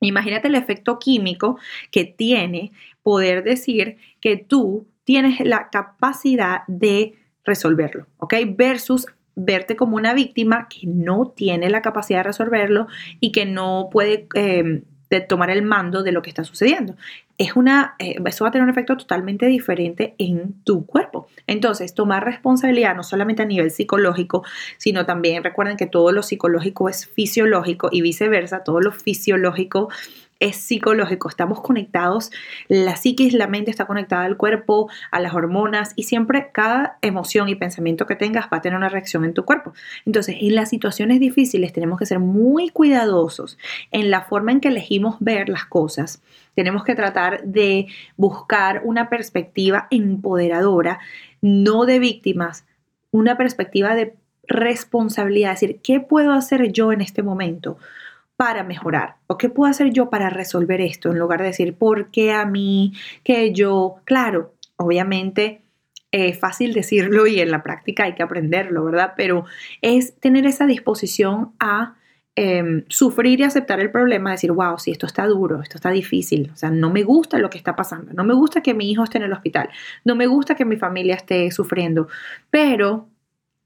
Imagínate 0.00 0.48
el 0.48 0.54
efecto 0.54 0.98
químico 0.98 1.58
que 1.90 2.04
tiene 2.04 2.72
poder 3.02 3.44
decir 3.44 3.98
que 4.20 4.36
tú 4.36 4.86
tienes 5.04 5.40
la 5.40 5.68
capacidad 5.70 6.62
de 6.66 7.19
resolverlo, 7.50 8.06
¿ok? 8.18 8.34
Versus 8.56 9.06
verte 9.34 9.76
como 9.76 9.96
una 9.96 10.14
víctima 10.14 10.68
que 10.68 10.86
no 10.86 11.32
tiene 11.34 11.70
la 11.70 11.82
capacidad 11.82 12.20
de 12.20 12.24
resolverlo 12.24 12.86
y 13.20 13.32
que 13.32 13.46
no 13.46 13.88
puede 13.90 14.26
em, 14.34 14.82
tomar 15.28 15.50
el 15.50 15.62
mando 15.62 16.02
de 16.02 16.12
lo 16.12 16.22
que 16.22 16.30
está 16.30 16.44
sucediendo. 16.44 16.94
Es 17.36 17.56
una, 17.56 17.94
eh, 17.98 18.16
eso 18.24 18.44
va 18.44 18.48
a 18.48 18.52
tener 18.52 18.64
un 18.64 18.70
efecto 18.70 18.96
totalmente 18.96 19.46
diferente 19.46 20.14
en 20.18 20.62
tu 20.62 20.86
cuerpo. 20.86 21.26
Entonces, 21.46 21.94
tomar 21.94 22.24
responsabilidad 22.24 22.94
no 22.94 23.02
solamente 23.02 23.42
a 23.42 23.46
nivel 23.46 23.70
psicológico, 23.70 24.44
sino 24.76 25.06
también 25.06 25.42
recuerden 25.42 25.76
que 25.76 25.86
todo 25.86 26.12
lo 26.12 26.22
psicológico 26.22 26.88
es 26.88 27.06
fisiológico 27.06 27.88
y 27.90 28.02
viceversa, 28.02 28.62
todo 28.62 28.80
lo 28.80 28.92
fisiológico 28.92 29.88
es 30.40 30.56
psicológico, 30.56 31.28
estamos 31.28 31.60
conectados, 31.60 32.32
la 32.68 32.96
psiquis, 32.96 33.34
la 33.34 33.46
mente 33.46 33.70
está 33.70 33.84
conectada 33.84 34.24
al 34.24 34.36
cuerpo, 34.36 34.90
a 35.10 35.20
las 35.20 35.34
hormonas 35.34 35.92
y 35.96 36.04
siempre 36.04 36.50
cada 36.52 36.98
emoción 37.02 37.48
y 37.48 37.54
pensamiento 37.54 38.06
que 38.06 38.16
tengas 38.16 38.46
va 38.52 38.56
a 38.56 38.60
tener 38.62 38.76
una 38.76 38.88
reacción 38.88 39.24
en 39.24 39.34
tu 39.34 39.44
cuerpo. 39.44 39.74
Entonces, 40.06 40.36
en 40.40 40.54
las 40.54 40.70
situaciones 40.70 41.20
difíciles 41.20 41.72
tenemos 41.72 41.98
que 41.98 42.06
ser 42.06 42.18
muy 42.18 42.70
cuidadosos 42.70 43.58
en 43.90 44.10
la 44.10 44.22
forma 44.22 44.52
en 44.52 44.60
que 44.60 44.68
elegimos 44.68 45.16
ver 45.20 45.50
las 45.50 45.66
cosas. 45.66 46.22
Tenemos 46.54 46.84
que 46.84 46.94
tratar 46.94 47.44
de 47.44 47.86
buscar 48.16 48.80
una 48.84 49.10
perspectiva 49.10 49.86
empoderadora, 49.90 51.00
no 51.42 51.84
de 51.84 51.98
víctimas, 51.98 52.64
una 53.10 53.36
perspectiva 53.36 53.94
de 53.94 54.14
responsabilidad, 54.48 55.52
es 55.52 55.60
decir, 55.60 55.80
¿qué 55.82 56.00
puedo 56.00 56.32
hacer 56.32 56.72
yo 56.72 56.92
en 56.92 57.02
este 57.02 57.22
momento? 57.22 57.78
Para 58.40 58.64
mejorar? 58.64 59.16
¿O 59.26 59.36
qué 59.36 59.50
puedo 59.50 59.70
hacer 59.70 59.90
yo 59.90 60.08
para 60.08 60.30
resolver 60.30 60.80
esto? 60.80 61.10
En 61.10 61.18
lugar 61.18 61.40
de 61.40 61.48
decir, 61.48 61.74
¿por 61.74 62.10
qué 62.10 62.32
a 62.32 62.46
mí? 62.46 62.94
Que 63.22 63.52
yo, 63.52 63.96
claro, 64.04 64.54
obviamente 64.76 65.60
es 66.10 66.38
fácil 66.38 66.72
decirlo 66.72 67.26
y 67.26 67.38
en 67.40 67.50
la 67.50 67.62
práctica 67.62 68.04
hay 68.04 68.14
que 68.14 68.22
aprenderlo, 68.22 68.82
¿verdad? 68.86 69.12
Pero 69.14 69.44
es 69.82 70.18
tener 70.20 70.46
esa 70.46 70.64
disposición 70.64 71.52
a 71.60 71.96
em, 72.34 72.86
sufrir 72.88 73.40
y 73.40 73.42
aceptar 73.42 73.78
el 73.78 73.90
problema, 73.90 74.30
decir, 74.30 74.52
wow, 74.52 74.78
si 74.78 74.90
esto 74.90 75.04
está 75.04 75.26
duro, 75.26 75.60
esto 75.60 75.76
está 75.76 75.90
difícil, 75.90 76.50
o 76.50 76.56
sea, 76.56 76.70
no 76.70 76.88
me 76.88 77.02
gusta 77.02 77.36
lo 77.38 77.50
que 77.50 77.58
está 77.58 77.76
pasando, 77.76 78.14
no 78.14 78.24
me 78.24 78.32
gusta 78.32 78.62
que 78.62 78.72
mi 78.72 78.90
hijo 78.90 79.04
esté 79.04 79.18
en 79.18 79.24
el 79.24 79.34
hospital, 79.34 79.68
no 80.02 80.14
me 80.14 80.26
gusta 80.26 80.54
que 80.54 80.64
mi 80.64 80.78
familia 80.78 81.14
esté 81.14 81.50
sufriendo, 81.50 82.08
pero 82.48 83.06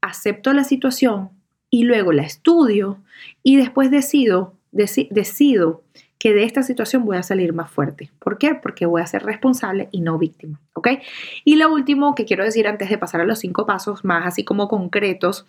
acepto 0.01 0.51
la 0.51 0.65
situación 0.65 1.29
y 1.69 1.83
luego 1.83 2.11
la 2.11 2.23
estudio 2.23 2.99
y 3.41 3.55
después 3.55 3.89
decido 3.89 4.54
decido 4.75 5.83
que 6.19 6.33
de 6.33 6.43
esta 6.43 6.63
situación 6.63 7.05
voy 7.05 7.17
a 7.17 7.23
salir 7.23 7.53
más 7.53 7.71
fuerte. 7.71 8.11
¿Por 8.19 8.37
qué? 8.37 8.55
Porque 8.55 8.85
voy 8.85 9.01
a 9.01 9.07
ser 9.07 9.23
responsable 9.23 9.89
y 9.91 10.01
no 10.01 10.17
víctima. 10.17 10.59
¿Ok? 10.73 10.89
Y 11.43 11.55
lo 11.55 11.71
último 11.71 12.15
que 12.15 12.25
quiero 12.25 12.43
decir 12.43 12.67
antes 12.67 12.89
de 12.89 12.97
pasar 12.97 13.21
a 13.21 13.25
los 13.25 13.39
cinco 13.39 13.65
pasos 13.65 14.03
más 14.03 14.25
así 14.25 14.43
como 14.43 14.67
concretos 14.67 15.45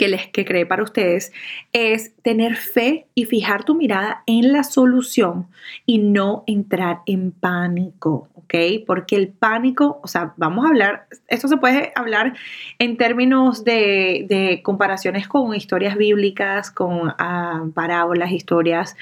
que 0.00 0.08
les 0.08 0.28
que 0.28 0.46
cree 0.46 0.64
para 0.64 0.82
ustedes 0.82 1.30
es 1.74 2.16
tener 2.22 2.56
fe 2.56 3.06
y 3.14 3.26
fijar 3.26 3.64
tu 3.64 3.74
mirada 3.74 4.22
en 4.24 4.50
la 4.50 4.64
solución 4.64 5.48
y 5.84 5.98
no 5.98 6.42
entrar 6.46 7.00
en 7.04 7.32
pánico, 7.32 8.30
¿ok? 8.32 8.54
Porque 8.86 9.16
el 9.16 9.28
pánico, 9.28 10.00
o 10.02 10.08
sea, 10.08 10.32
vamos 10.38 10.64
a 10.64 10.68
hablar, 10.68 11.06
esto 11.28 11.48
se 11.48 11.58
puede 11.58 11.92
hablar 11.96 12.32
en 12.78 12.96
términos 12.96 13.62
de, 13.62 14.62
comparaciones 14.64 15.28
con 15.28 15.54
historias 15.54 15.98
bíblicas, 15.98 16.70
con 16.70 17.12
ah, 17.18 17.66
parábolas, 17.74 18.32
historias, 18.32 18.96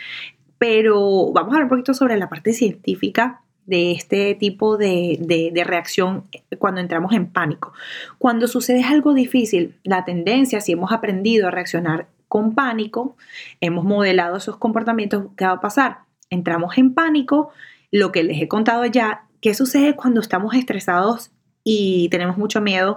pero 0.58 1.30
vamos 1.32 1.52
a 1.52 1.58
hablar 1.58 1.62
un 1.62 1.68
poquito 1.68 1.94
sobre 1.94 2.16
la 2.16 2.28
parte 2.28 2.52
científica 2.52 3.42
de 3.68 3.92
este 3.92 4.34
tipo 4.34 4.78
de, 4.78 5.52
reacción 5.66 6.24
cuando 6.58 6.80
entramos 6.80 7.12
en 7.12 7.26
pánico. 7.26 7.74
Cuando 8.16 8.48
sucede 8.48 8.82
algo 8.82 9.12
difícil, 9.12 9.74
la 9.84 10.06
tendencia, 10.06 10.62
si 10.62 10.72
hemos 10.72 10.90
aprendido 10.90 11.46
a 11.46 11.50
reaccionar 11.50 12.08
con 12.28 12.54
pánico, 12.54 13.16
hemos 13.60 13.84
modelado 13.84 14.38
esos 14.38 14.56
comportamientos, 14.56 15.26
¿qué 15.36 15.44
va 15.44 15.52
a 15.52 15.60
pasar? 15.60 15.98
Entramos 16.30 16.78
en 16.78 16.94
pánico, 16.94 17.50
lo 17.90 18.10
que 18.10 18.22
les 18.22 18.40
he 18.40 18.48
contado 18.48 18.86
ya, 18.86 19.24
¿qué 19.42 19.52
sucede 19.52 19.94
cuando 19.94 20.22
estamos 20.22 20.54
estresados 20.54 21.30
y 21.62 22.08
tenemos 22.08 22.38
mucho 22.38 22.62
miedo 22.62 22.96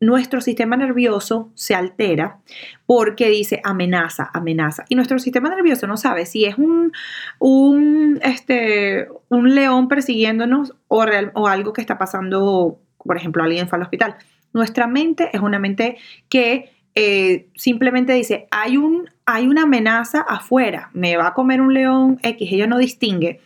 nuestro 0.00 0.40
sistema 0.40 0.76
nervioso 0.76 1.50
se 1.54 1.74
altera 1.74 2.38
porque 2.86 3.28
dice 3.28 3.60
amenaza, 3.64 4.30
amenaza. 4.32 4.84
Y 4.88 4.94
nuestro 4.94 5.18
sistema 5.18 5.48
nervioso 5.48 5.86
no 5.86 5.96
sabe 5.96 6.24
si 6.26 6.44
es 6.44 6.56
un, 6.56 6.92
un, 7.38 8.20
este, 8.22 8.87
un 9.28 9.54
león 9.54 9.88
persiguiéndonos 9.88 10.74
o, 10.88 11.02
algo 11.46 11.72
que 11.72 11.80
está 11.80 11.98
pasando, 11.98 12.80
por 12.98 13.16
ejemplo, 13.16 13.42
alguien 13.42 13.68
fue 13.68 13.76
al 13.76 13.82
hospital. 13.82 14.16
Nuestra 14.52 14.86
mente 14.86 15.30
es 15.32 15.40
una 15.40 15.58
mente 15.58 15.96
que 16.28 16.72
eh, 16.94 17.48
simplemente 17.54 18.12
dice, 18.12 18.48
hay, 18.50 18.76
un, 18.76 19.08
hay 19.26 19.46
una 19.46 19.62
amenaza 19.62 20.20
afuera, 20.20 20.90
me 20.94 21.16
va 21.16 21.28
a 21.28 21.34
comer 21.34 21.60
un 21.60 21.74
león 21.74 22.18
X, 22.22 22.52
ella 22.52 22.66
no 22.66 22.78
distingue. 22.78 23.40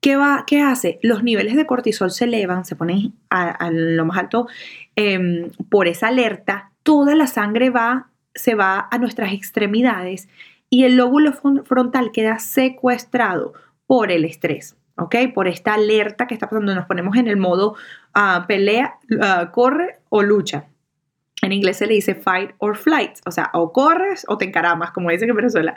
¿Qué, 0.00 0.16
va, 0.16 0.44
¿Qué 0.46 0.60
hace? 0.60 0.98
Los 1.02 1.22
niveles 1.22 1.56
de 1.56 1.66
cortisol 1.66 2.10
se 2.10 2.24
elevan, 2.24 2.64
se 2.64 2.76
ponen 2.76 3.14
a, 3.28 3.70
lo 3.70 4.04
más 4.04 4.18
alto 4.18 4.46
em, 4.94 5.50
por 5.68 5.88
esa 5.88 6.08
alerta. 6.08 6.70
Toda 6.82 7.16
la 7.16 7.26
sangre 7.26 7.70
va, 7.70 8.10
se 8.34 8.54
va 8.54 8.86
a 8.90 8.98
nuestras 8.98 9.32
extremidades 9.32 10.28
y 10.70 10.84
el 10.84 10.96
lóbulo 10.96 11.32
frontal 11.32 12.12
queda 12.12 12.38
secuestrado 12.38 13.54
por 13.86 14.12
el 14.12 14.24
estrés. 14.24 14.76
¿Ok? 14.96 15.16
Por 15.34 15.48
esta 15.48 15.74
alerta 15.74 16.26
que 16.26 16.34
está 16.34 16.48
pasando, 16.48 16.74
nos 16.74 16.86
ponemos 16.86 17.16
en 17.16 17.28
el 17.28 17.36
modo 17.36 17.76
ah, 18.14 18.44
pelea, 18.48 18.98
ah, 19.20 19.50
corre 19.52 20.00
o 20.08 20.22
lucha. 20.22 20.66
En 21.42 21.52
inglés 21.52 21.76
se 21.76 21.86
le 21.86 21.94
dice 21.94 22.14
fight 22.14 22.52
or 22.58 22.76
flight, 22.76 23.18
o 23.26 23.30
sea, 23.30 23.50
o 23.52 23.70
corres 23.70 24.24
o 24.26 24.38
te 24.38 24.46
encaramas, 24.46 24.90
como 24.90 25.10
dicen 25.10 25.28
en 25.28 25.36
Venezuela. 25.36 25.76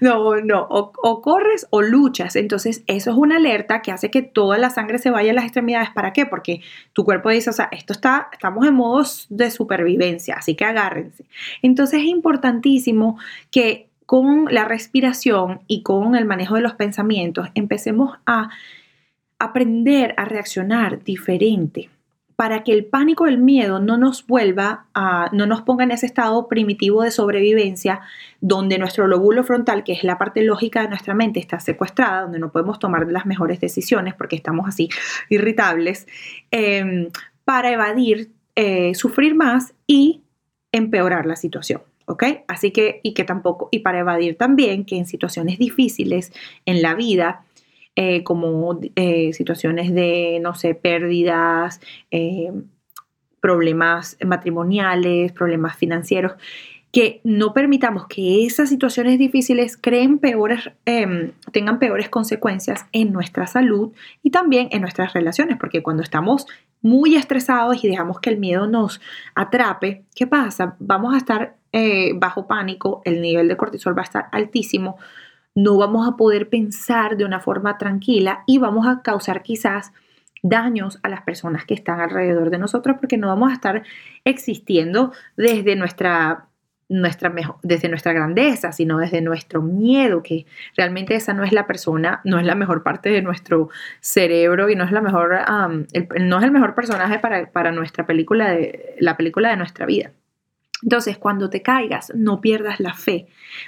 No, 0.00 0.36
no, 0.36 0.66
o, 0.68 1.22
corres 1.22 1.66
o 1.70 1.80
luchas. 1.80 2.36
Entonces, 2.36 2.84
eso 2.86 3.10
es 3.10 3.16
una 3.16 3.36
alerta 3.36 3.80
que 3.80 3.90
hace 3.90 4.10
que 4.10 4.20
toda 4.20 4.58
la 4.58 4.68
sangre 4.68 4.98
se 4.98 5.10
vaya 5.10 5.30
a 5.30 5.34
las 5.34 5.44
extremidades. 5.44 5.90
¿Para 5.90 6.12
qué? 6.12 6.26
Porque 6.26 6.60
tu 6.92 7.04
cuerpo 7.04 7.30
dice, 7.30 7.48
o 7.48 7.54
sea, 7.54 7.70
esto 7.72 7.94
está, 7.94 8.28
estamos 8.32 8.66
en 8.66 8.74
modos 8.74 9.26
de 9.30 9.50
supervivencia, 9.50 10.34
así 10.36 10.54
que 10.54 10.66
agárrense. 10.66 11.24
Entonces, 11.62 12.00
es 12.00 12.06
importantísimo 12.06 13.18
que 13.50 13.87
con 14.08 14.46
la 14.46 14.64
respiración 14.64 15.60
y 15.66 15.82
con 15.82 16.16
el 16.16 16.24
manejo 16.24 16.54
de 16.54 16.62
los 16.62 16.72
pensamientos 16.72 17.50
empecemos 17.54 18.16
a 18.24 18.48
aprender 19.38 20.14
a 20.16 20.24
reaccionar 20.24 21.04
diferente 21.04 21.90
para 22.34 22.64
que 22.64 22.72
el 22.72 22.86
pánico, 22.86 23.26
el 23.26 23.36
miedo 23.36 23.80
no 23.80 23.98
nos 23.98 24.26
vuelva 24.26 24.86
a, 24.94 25.28
no 25.34 25.44
nos 25.44 25.60
ponga 25.60 25.84
en 25.84 25.90
ese 25.90 26.06
estado 26.06 26.48
primitivo 26.48 27.02
de 27.02 27.10
sobrevivencia 27.10 28.00
donde 28.40 28.78
nuestro 28.78 29.08
lóbulo 29.08 29.44
frontal, 29.44 29.84
que 29.84 29.92
es 29.92 30.04
la 30.04 30.16
parte 30.16 30.40
lógica 30.42 30.80
de 30.80 30.88
nuestra 30.88 31.12
mente, 31.12 31.38
está 31.38 31.60
secuestrada, 31.60 32.22
donde 32.22 32.38
no 32.38 32.50
podemos 32.50 32.78
tomar 32.78 33.06
las 33.12 33.26
mejores 33.26 33.60
decisiones 33.60 34.14
porque 34.14 34.36
estamos 34.36 34.66
así 34.66 34.88
irritables, 35.28 36.06
em, 36.50 37.10
para 37.44 37.70
evadir, 37.72 38.30
eh, 38.54 38.94
sufrir 38.94 39.34
más 39.34 39.74
y 39.86 40.22
empeorar 40.72 41.26
la 41.26 41.36
situación. 41.36 41.82
¿Ok? 42.08 42.24
Así 42.48 42.70
que, 42.72 43.00
y 43.02 43.14
que 43.14 43.24
tampoco, 43.24 43.68
y 43.70 43.80
para 43.80 44.00
evadir 44.00 44.36
también 44.36 44.84
que 44.84 44.96
en 44.96 45.06
situaciones 45.06 45.58
difíciles 45.58 46.32
en 46.66 46.82
la 46.82 46.94
vida, 46.94 47.44
eh, 47.94 48.22
como 48.24 48.80
eh, 48.96 49.32
situaciones 49.32 49.92
de, 49.94 50.38
no 50.42 50.54
sé, 50.54 50.74
pérdidas, 50.74 51.80
eh, 52.10 52.52
problemas 53.40 54.16
matrimoniales, 54.24 55.32
problemas 55.32 55.76
financieros, 55.76 56.32
que 56.92 57.20
no 57.22 57.52
permitamos 57.52 58.06
que 58.06 58.46
esas 58.46 58.70
situaciones 58.70 59.18
difíciles 59.18 59.76
creen 59.76 60.18
peores, 60.18 60.70
em, 60.86 61.32
tengan 61.52 61.78
peores 61.78 62.08
consecuencias 62.08 62.86
en 62.92 63.12
nuestra 63.12 63.46
salud 63.46 63.92
y 64.22 64.30
también 64.30 64.68
en 64.72 64.80
nuestras 64.80 65.12
relaciones, 65.12 65.58
porque 65.58 65.82
cuando 65.82 66.02
estamos 66.02 66.46
muy 66.80 67.16
estresados 67.16 67.84
y 67.84 67.88
dejamos 67.88 68.20
que 68.20 68.30
el 68.30 68.38
miedo 68.38 68.66
nos 68.66 69.00
atrape, 69.34 70.04
¿qué 70.14 70.26
pasa? 70.26 70.76
Vamos 70.78 71.14
a 71.14 71.18
estar 71.18 71.57
bajo 72.16 72.46
pánico, 72.46 73.02
el 73.04 73.20
nivel 73.20 73.48
de 73.48 73.56
cortisol 73.56 73.96
va 73.96 74.02
a 74.02 74.04
estar 74.04 74.28
altísimo, 74.32 74.96
no 75.54 75.76
vamos 75.76 76.06
a 76.06 76.16
poder 76.16 76.48
pensar 76.48 77.16
de 77.16 77.24
una 77.24 77.40
forma 77.40 77.78
tranquila 77.78 78.44
y 78.46 78.58
vamos 78.58 78.86
a 78.86 79.02
causar 79.02 79.42
quizás 79.42 79.92
daños 80.42 81.00
a 81.02 81.08
las 81.08 81.22
personas 81.22 81.64
que 81.64 81.74
están 81.74 82.00
alrededor 82.00 82.50
de 82.50 82.58
nosotros 82.58 82.96
porque 83.00 83.16
no 83.16 83.26
vamos 83.26 83.50
a 83.50 83.54
estar 83.54 83.82
existiendo 84.24 85.12
desde 85.36 85.74
nuestra, 85.74 86.46
nuestra 86.88 87.34
desde 87.64 87.88
nuestra 87.88 88.12
grandeza, 88.12 88.70
sino 88.70 88.98
desde 88.98 89.20
nuestro 89.20 89.60
miedo, 89.60 90.22
que 90.22 90.46
realmente 90.76 91.16
esa 91.16 91.34
no 91.34 91.42
es 91.42 91.52
la 91.52 91.66
persona, 91.66 92.20
no 92.22 92.38
es 92.38 92.46
la 92.46 92.54
mejor 92.54 92.84
parte 92.84 93.10
de 93.10 93.22
nuestro 93.22 93.68
cerebro 94.00 94.70
y 94.70 94.76
no 94.76 94.84
es 94.84 94.92
la 94.92 95.00
mejor, 95.00 95.38
no 96.20 96.38
es 96.38 96.44
el 96.44 96.50
mejor 96.52 96.76
personaje 96.76 97.18
para, 97.18 97.50
para 97.50 97.72
nuestra 97.72 98.06
película 98.06 98.50
de 98.50 98.94
la 99.00 99.16
película 99.16 99.50
de 99.50 99.56
nuestra 99.56 99.86
vida. 99.86 100.12
Entonces, 100.82 101.18
cuando 101.18 101.50
te 101.50 101.62
caigas, 101.62 102.12
no 102.14 102.40
pierdas 102.40 102.80
la 102.80 102.94
fe. 102.94 103.26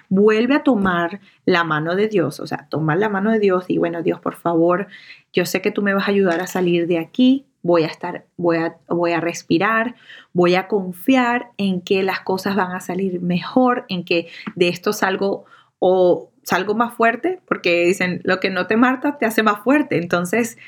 Vuelve 0.09 0.55
a 0.55 0.63
tomar 0.63 1.21
la 1.45 1.65
mano 1.65 1.97
de 1.97 2.09
Dios, 2.09 2.41
o 2.41 2.47
sea, 2.47 2.67
toma 2.69 2.97
la 2.97 3.09
mano 3.09 3.33
de 3.33 3.39
Dios 3.39 3.65
y 3.69 3.79
bueno, 3.79 4.03
Dios, 4.03 4.21
por 4.21 4.37
favor, 4.37 4.87
yo 5.33 5.45
sé 5.45 5.61
que 5.61 5.71
tú 5.71 5.83
me 5.83 5.95
vas 5.95 6.07
a 6.07 6.13
ayudar 6.13 6.41
a 6.41 6.47
salir 6.47 6.87
de 6.87 6.99
aquí, 6.99 7.47
voy 7.63 7.83
a 7.83 7.87
estar, 7.87 8.25
voy 8.37 8.59
a, 8.59 8.77
voy 8.89 9.13
a 9.13 9.21
respirar, 9.21 9.95
voy 10.33 10.55
a 10.55 10.69
confiar 10.69 11.51
en 11.57 11.81
que 11.81 12.03
las 12.03 12.21
cosas 12.21 12.57
van 12.57 12.73
a 12.73 12.81
salir 12.81 13.21
mejor, 13.21 13.85
en 13.89 14.05
que 14.05 14.29
de 14.55 14.69
esto 14.69 14.93
salgo 14.93 15.45
o 15.79 16.31
salgo 16.43 16.75
más 16.75 16.95
fuerte, 16.95 17.41
porque 17.47 17.85
dicen, 17.85 18.21
lo 18.25 18.41
que 18.41 18.51
no 18.51 18.67
te 18.67 18.77
marta 18.77 19.19
te 19.19 19.27
hace 19.27 19.43
más 19.43 19.61
fuerte. 19.63 19.99
Entonces, 19.99 20.59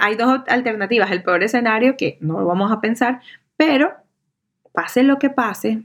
hay 0.00 0.16
dos 0.16 0.40
alternativas, 0.48 1.10
el 1.10 1.22
peor 1.22 1.42
escenario, 1.42 1.96
que 1.96 2.18
no 2.20 2.40
lo 2.40 2.46
vamos 2.46 2.72
a 2.72 2.80
pensar, 2.80 3.20
pero 3.56 3.92
pase 4.72 5.02
lo 5.02 5.18
que 5.18 5.30
pase, 5.30 5.82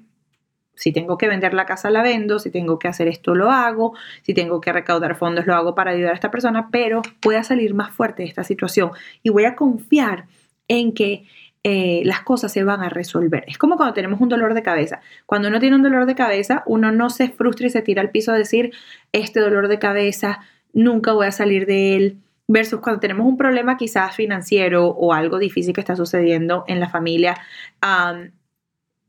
Si 0.78 0.92
tengo 0.92 1.18
que 1.18 1.30
vender 1.30 1.54
la 1.54 1.66
casa, 1.66 1.90
la 1.90 2.04
vendo. 2.04 2.38
Si 2.38 2.52
tengo 2.52 2.80
que 2.80 2.90
hacer 2.90 3.08
esto, 3.08 3.34
lo 3.34 3.50
hago. 3.50 3.94
Si 4.24 4.34
tengo 4.34 4.60
que 4.60 4.74
recaudar 4.74 5.16
fondos, 5.16 5.48
lo 5.48 5.56
hago 5.56 5.74
para 5.74 5.92
ayudar 5.92 6.12
a 6.12 6.16
esta 6.16 6.32
persona. 6.32 6.70
Pero 6.70 7.02
voy 7.24 7.36
a 7.36 7.44
salir 7.44 7.74
más 7.74 7.94
fuerte 7.94 8.24
de 8.24 8.30
esta 8.30 8.44
situación 8.44 8.92
y 9.24 9.30
voy 9.30 9.46
a 9.46 9.56
confiar 9.56 10.26
en 10.68 10.94
que 10.94 11.26
eh, 11.68 12.04
las 12.06 12.22
cosas 12.22 12.52
se 12.52 12.64
van 12.64 12.84
a 12.84 12.90
resolver. 12.90 13.44
Es 13.48 13.58
como 13.58 13.76
cuando 13.76 13.96
tenemos 13.96 14.22
un 14.22 14.30
dolor 14.30 14.54
de 14.54 14.62
cabeza. 14.62 15.02
Cuando 15.26 15.48
uno 15.48 15.60
tiene 15.60 15.76
un 15.76 15.82
dolor 15.82 16.06
de 16.06 16.14
cabeza, 16.14 16.62
uno 16.68 16.92
no 16.92 17.10
se 17.10 17.30
frustra 17.30 17.66
y 17.66 17.72
se 17.72 17.82
tira 17.82 18.04
al 18.04 18.12
piso 18.12 18.32
a 18.32 18.38
decir, 18.38 18.72
este 19.14 19.40
dolor 19.40 19.68
de 19.68 19.80
cabeza, 19.80 20.42
nunca 20.74 21.14
voy 21.14 21.26
a 21.26 21.32
salir 21.32 21.66
de 21.66 21.96
él. 21.96 22.18
Versus 22.48 22.82
cuando 22.82 23.00
tenemos 23.00 23.26
un 23.26 23.36
problema 23.36 23.78
quizás 23.78 24.16
financiero 24.16 24.90
o 24.90 25.12
algo 25.12 25.40
difícil 25.40 25.74
que 25.74 25.82
está 25.82 25.96
sucediendo 25.96 26.66
en 26.68 26.80
la 26.80 26.90
familia, 26.90 27.36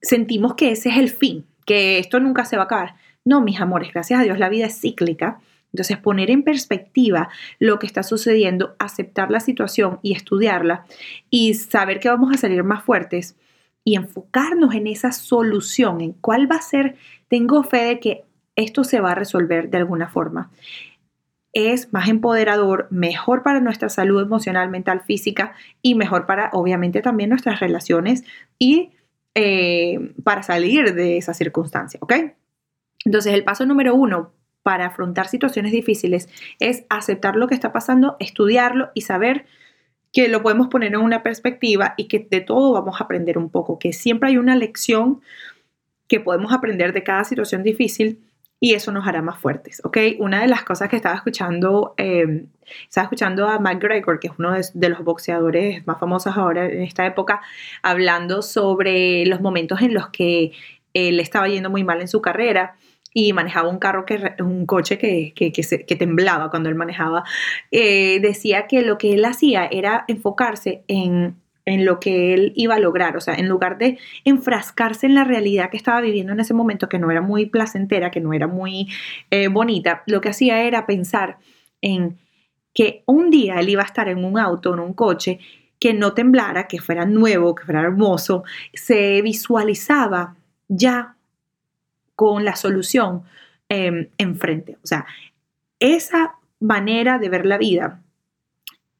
sentimos 0.06 0.54
que 0.54 0.70
ese 0.70 0.88
es 0.90 0.96
el 0.96 1.10
fin, 1.10 1.44
que 1.64 1.98
esto 1.98 2.20
nunca 2.20 2.44
se 2.44 2.56
va 2.56 2.62
a 2.62 2.66
acabar. 2.66 2.94
No, 3.24 3.40
mis 3.40 3.60
amores, 3.60 3.92
gracias 3.92 4.20
a 4.20 4.22
Dios 4.22 4.38
la 4.38 4.48
vida 4.48 4.66
es 4.66 4.80
cíclica 4.80 5.40
entonces, 5.76 5.98
poner 5.98 6.30
en 6.30 6.42
perspectiva 6.42 7.28
lo 7.58 7.78
que 7.78 7.86
está 7.86 8.02
sucediendo, 8.02 8.74
aceptar 8.78 9.30
la 9.30 9.40
situación 9.40 9.98
y 10.02 10.14
estudiarla 10.14 10.86
y 11.28 11.52
saber 11.52 12.00
que 12.00 12.08
vamos 12.08 12.32
a 12.32 12.38
salir 12.38 12.64
más 12.64 12.82
fuertes 12.82 13.36
y 13.84 13.96
enfocarnos 13.96 14.74
en 14.74 14.86
esa 14.86 15.12
solución, 15.12 16.00
en 16.00 16.12
cuál 16.14 16.50
va 16.50 16.56
a 16.56 16.62
ser, 16.62 16.96
tengo 17.28 17.62
fe 17.62 17.84
de 17.84 18.00
que 18.00 18.24
esto 18.56 18.84
se 18.84 19.02
va 19.02 19.12
a 19.12 19.14
resolver 19.14 19.68
de 19.68 19.76
alguna 19.76 20.08
forma. 20.08 20.50
Es 21.52 21.92
más 21.92 22.08
empoderador, 22.08 22.88
mejor 22.90 23.42
para 23.42 23.60
nuestra 23.60 23.90
salud 23.90 24.22
emocional, 24.22 24.70
mental, 24.70 25.02
física 25.02 25.52
y 25.82 25.94
mejor 25.94 26.24
para, 26.24 26.48
obviamente, 26.54 27.02
también 27.02 27.28
nuestras 27.28 27.60
relaciones 27.60 28.24
y 28.58 28.92
eh, 29.38 30.14
para 30.24 30.42
salir 30.42 30.94
de 30.94 31.18
esa 31.18 31.34
circunstancia, 31.34 31.98
¿ok? 32.02 32.14
Entonces, 33.04 33.34
el 33.34 33.44
paso 33.44 33.66
número 33.66 33.94
uno, 33.94 34.32
para 34.62 34.86
afrontar 34.86 35.28
situaciones 35.28 35.72
difíciles 35.72 36.30
es 36.58 36.86
aceptar 36.88 37.36
lo 37.36 37.46
que 37.46 37.54
está 37.54 37.70
pasando, 37.70 38.16
estudiarlo 38.18 38.88
y 38.94 39.02
saber 39.02 39.44
que 40.10 40.28
lo 40.28 40.42
podemos 40.42 40.68
poner 40.68 40.94
en 40.94 41.02
una 41.02 41.22
perspectiva 41.22 41.92
y 41.98 42.08
que 42.08 42.26
de 42.30 42.40
todo 42.40 42.72
vamos 42.72 42.98
a 42.98 43.04
aprender 43.04 43.36
un 43.36 43.50
poco, 43.50 43.78
que 43.78 43.92
siempre 43.92 44.30
hay 44.30 44.38
una 44.38 44.56
lección 44.56 45.20
que 46.08 46.18
podemos 46.18 46.54
aprender 46.54 46.94
de 46.94 47.02
cada 47.02 47.24
situación 47.24 47.62
difícil 47.62 48.18
y 48.58 48.74
eso 48.74 48.90
nos 48.90 49.06
hará 49.06 49.22
más 49.22 49.38
fuertes, 49.38 49.82
¿ok? 49.84 49.98
Una 50.18 50.40
de 50.40 50.48
las 50.48 50.62
cosas 50.64 50.88
que 50.88 50.96
estaba 50.96 51.14
escuchando, 51.14 51.94
em, 51.98 52.46
estaba 52.84 53.04
escuchando 53.04 53.48
a 53.48 53.58
McGregor, 53.58 54.18
que 54.18 54.28
es 54.28 54.34
uno 54.38 54.52
de, 54.52 54.64
de, 54.72 54.88
los 54.88 55.04
boxeadores 55.04 55.86
más 55.86 55.98
famosos 56.00 56.36
ahora 56.36 56.66
en 56.66 56.82
esta 56.82 57.06
época, 57.06 57.42
hablando 57.82 58.42
sobre 58.42 59.26
los 59.26 59.40
momentos 59.40 59.82
en 59.82 59.94
los 59.94 60.08
que 60.08 60.52
él 60.94 61.20
estaba 61.20 61.48
yendo 61.48 61.68
muy 61.70 61.84
mal 61.84 62.00
en 62.00 62.08
su 62.08 62.22
carrera 62.22 62.76
y 63.12 63.32
manejaba 63.32 63.68
un 63.68 63.78
carro, 63.78 64.04
que, 64.04 64.34
un 64.40 64.66
coche 64.66 64.98
que, 64.98 65.32
que, 65.34 65.50
que, 65.52 65.96
temblaba 65.96 66.50
cuando 66.50 66.68
él 66.68 66.74
manejaba, 66.74 67.24
eh, 67.70 68.20
decía 68.20 68.66
que 68.66 68.82
lo 68.82 68.98
que 68.98 69.14
él 69.14 69.24
hacía 69.24 69.66
era 69.66 70.04
enfocarse 70.08 70.82
en, 70.88 71.36
en 71.66 71.84
lo 71.84 71.98
que 71.98 72.32
él 72.32 72.52
iba 72.54 72.76
a 72.76 72.78
lograr, 72.78 73.16
o 73.16 73.20
sea, 73.20 73.34
en 73.34 73.48
lugar 73.48 73.76
de 73.76 73.98
enfrascarse 74.24 75.06
en 75.06 75.16
la 75.16 75.24
realidad 75.24 75.68
que 75.68 75.76
estaba 75.76 76.00
viviendo 76.00 76.32
en 76.32 76.40
ese 76.40 76.54
momento, 76.54 76.88
que 76.88 77.00
no 77.00 77.10
era 77.10 77.20
muy 77.20 77.46
placentera, 77.46 78.12
que 78.12 78.20
no 78.20 78.32
era 78.32 78.46
muy 78.46 78.88
eh, 79.30 79.48
bonita, 79.48 80.04
lo 80.06 80.20
que 80.20 80.28
hacía 80.28 80.62
era 80.62 80.86
pensar 80.86 81.38
en 81.82 82.18
que 82.72 83.02
un 83.06 83.30
día 83.30 83.56
él 83.56 83.68
iba 83.68 83.82
a 83.82 83.86
estar 83.86 84.08
en 84.08 84.24
un 84.24 84.38
auto, 84.38 84.74
en 84.74 84.80
un 84.80 84.94
coche, 84.94 85.40
que 85.80 85.92
no 85.92 86.14
temblara, 86.14 86.68
que 86.68 86.80
fuera 86.80 87.04
nuevo, 87.04 87.54
que 87.54 87.64
fuera 87.64 87.80
hermoso, 87.80 88.44
se 88.72 89.20
visualizaba 89.22 90.36
ya 90.68 91.16
con 92.14 92.44
la 92.44 92.54
solución 92.54 93.24
em, 93.68 94.08
enfrente. 94.18 94.78
O 94.82 94.86
sea, 94.86 95.04
esa 95.80 96.36
manera 96.60 97.18
de 97.18 97.28
ver 97.28 97.44
la 97.44 97.58
vida 97.58 98.02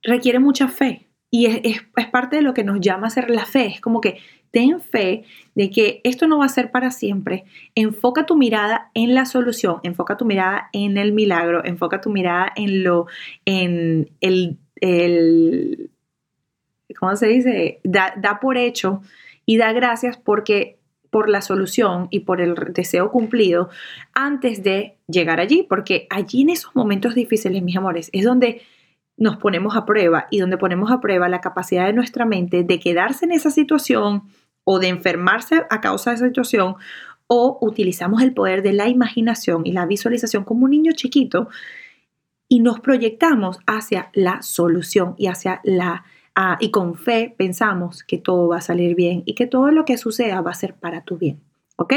requiere 0.03 0.39
mucha 0.39 0.69
fe 0.69 1.06
y 1.37 1.45
es, 1.45 1.83
parte 2.11 2.37
de 2.37 2.43
lo 2.43 2.55
que 2.55 2.65
nos 2.65 2.81
llama 2.81 3.09
a 3.09 3.11
ser 3.11 3.29
la 3.29 3.45
fe. 3.45 3.67
Es 3.67 3.81
como 3.83 4.01
que 4.01 4.21
ten 4.51 4.81
fe 4.81 5.25
de 5.55 5.69
que 5.69 6.01
esto 6.03 6.27
no 6.27 6.39
va 6.39 6.47
a 6.47 6.49
ser 6.49 6.71
para 6.71 6.91
siempre. 6.91 7.45
Enfoca 7.75 8.25
tu 8.25 8.37
mirada 8.37 8.91
en 8.95 9.15
la 9.15 9.27
solución, 9.27 9.81
enfoca 9.83 10.17
tu 10.17 10.25
mirada 10.25 10.71
en 10.73 10.97
el 10.97 11.13
milagro, 11.13 11.63
enfoca 11.63 12.01
tu 12.01 12.09
mirada 12.09 12.51
en 12.57 12.83
lo, 12.85 13.07
en 13.45 14.09
el, 14.23 14.57
el 14.77 15.91
¿cómo 16.99 17.15
se 17.17 17.27
dice? 17.27 17.81
Da, 17.85 18.15
da 18.17 18.41
por 18.41 18.57
hecho 18.57 19.03
y 19.45 19.59
da 19.59 19.73
gracias 19.73 20.17
porque 20.17 20.79
por 21.11 21.29
la 21.29 21.43
solución 21.43 22.09
y 22.11 22.21
por 22.21 22.41
el 22.41 22.55
deseo 22.73 23.11
cumplido 23.11 23.69
antes 24.15 24.63
de 24.63 24.97
llegar 25.07 25.39
allí, 25.39 25.67
porque 25.69 26.07
allí 26.09 26.43
en 26.43 26.51
esos 26.51 26.75
momentos 26.75 27.15
difíciles, 27.15 27.63
mis 27.63 27.77
amores, 27.77 28.09
es 28.15 28.25
donde 28.25 28.63
nos 29.17 29.37
ponemos 29.37 29.77
a 29.77 29.87
prueba 29.87 30.27
y 30.31 30.39
donde 30.39 30.59
ponemos 30.59 30.91
a 30.91 31.01
prueba 31.01 31.29
la 31.29 31.41
capacidad 31.41 31.87
de 31.87 31.93
nuestra 31.93 32.27
mente 32.27 32.65
de 32.65 32.79
quedarse 32.79 33.25
en 33.25 33.33
esa 33.33 33.51
situación 33.51 34.25
o 34.65 34.79
de 34.79 34.89
enfermarse 34.89 35.63
a 35.71 35.81
causa 35.81 36.11
de 36.11 36.17
esa 36.17 36.27
situación 36.27 36.77
o 37.27 37.59
utilizamos 37.61 38.23
el 38.23 38.35
poder 38.35 38.63
de 38.63 38.73
la 38.73 38.89
imaginación 38.89 39.63
y 39.65 39.73
la 39.73 39.87
visualización 39.87 40.45
como 40.45 40.65
un 40.65 40.71
niño 40.71 40.93
chiquito 40.93 41.49
y 42.49 42.61
nos 42.61 42.81
proyectamos 42.81 43.59
hacia 43.67 44.11
la 44.13 44.43
solución 44.43 45.15
y 45.19 45.27
hacia 45.27 45.61
la 45.65 46.05
y 46.61 46.71
con 46.71 46.97
fe 46.97 47.35
pensamos 47.37 48.05
que 48.05 48.19
todo 48.19 48.49
va 48.49 48.59
a 48.59 48.61
salir 48.61 48.95
bien 48.95 49.23
y 49.25 49.35
que 49.35 49.47
todo 49.47 49.71
lo 49.71 49.87
que 49.87 49.97
suceda 49.97 50.43
va 50.43 50.51
a 50.51 50.55
ser 50.55 50.75
para 50.75 51.03
tu 51.03 51.17
bien. 51.17 51.41
¿Ok? 51.77 51.93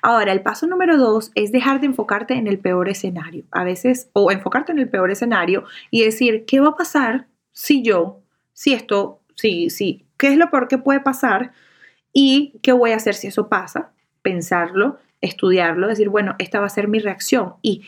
Ahora, 0.00 0.32
el 0.32 0.42
paso 0.42 0.66
número 0.66 0.96
dos 0.96 1.32
es 1.34 1.50
dejar 1.50 1.80
de 1.80 1.86
enfocarte 1.86 2.34
en 2.34 2.46
el 2.46 2.58
peor 2.58 2.88
escenario. 2.88 3.44
A 3.50 3.64
veces, 3.64 4.08
o 4.12 4.30
enfocarte 4.30 4.70
en 4.70 4.78
el 4.78 4.88
peor 4.88 5.10
escenario 5.10 5.64
y 5.90 6.04
decir, 6.04 6.44
¿qué 6.46 6.60
va 6.60 6.68
a 6.68 6.76
pasar 6.76 7.26
si 7.52 7.82
yo, 7.82 8.20
si 8.52 8.74
esto, 8.74 9.20
si, 9.34 9.70
si, 9.70 10.06
qué 10.16 10.28
es 10.28 10.36
lo 10.36 10.50
peor 10.50 10.68
que 10.68 10.78
puede 10.78 11.00
pasar 11.00 11.52
y 12.12 12.54
qué 12.62 12.72
voy 12.72 12.92
a 12.92 12.96
hacer 12.96 13.14
si 13.14 13.26
eso 13.26 13.48
pasa? 13.48 13.92
Pensarlo, 14.22 14.98
estudiarlo, 15.20 15.88
decir, 15.88 16.08
bueno, 16.08 16.36
esta 16.38 16.60
va 16.60 16.66
a 16.66 16.70
ser 16.70 16.86
mi 16.86 17.00
reacción 17.00 17.54
y 17.60 17.82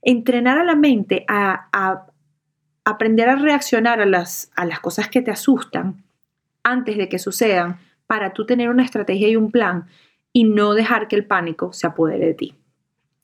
entrenar 0.00 0.58
a 0.58 0.64
la 0.64 0.74
mente 0.74 1.24
a, 1.28 1.68
a 1.70 2.06
aprender 2.84 3.28
a 3.28 3.36
reaccionar 3.36 4.00
a 4.00 4.06
las, 4.06 4.50
a 4.56 4.64
las 4.64 4.80
cosas 4.80 5.08
que 5.10 5.20
te 5.20 5.30
asustan 5.30 6.02
antes 6.62 6.96
de 6.96 7.10
que 7.10 7.18
sucedan 7.18 7.78
para 8.06 8.32
tú 8.32 8.46
tener 8.46 8.70
una 8.70 8.84
estrategia 8.84 9.28
y 9.28 9.36
un 9.36 9.50
plan 9.50 9.86
y 10.38 10.44
no 10.44 10.74
dejar 10.74 11.08
que 11.08 11.16
el 11.16 11.26
pánico 11.26 11.72
se 11.72 11.88
apodere 11.88 12.26
de 12.26 12.34
ti. 12.34 12.54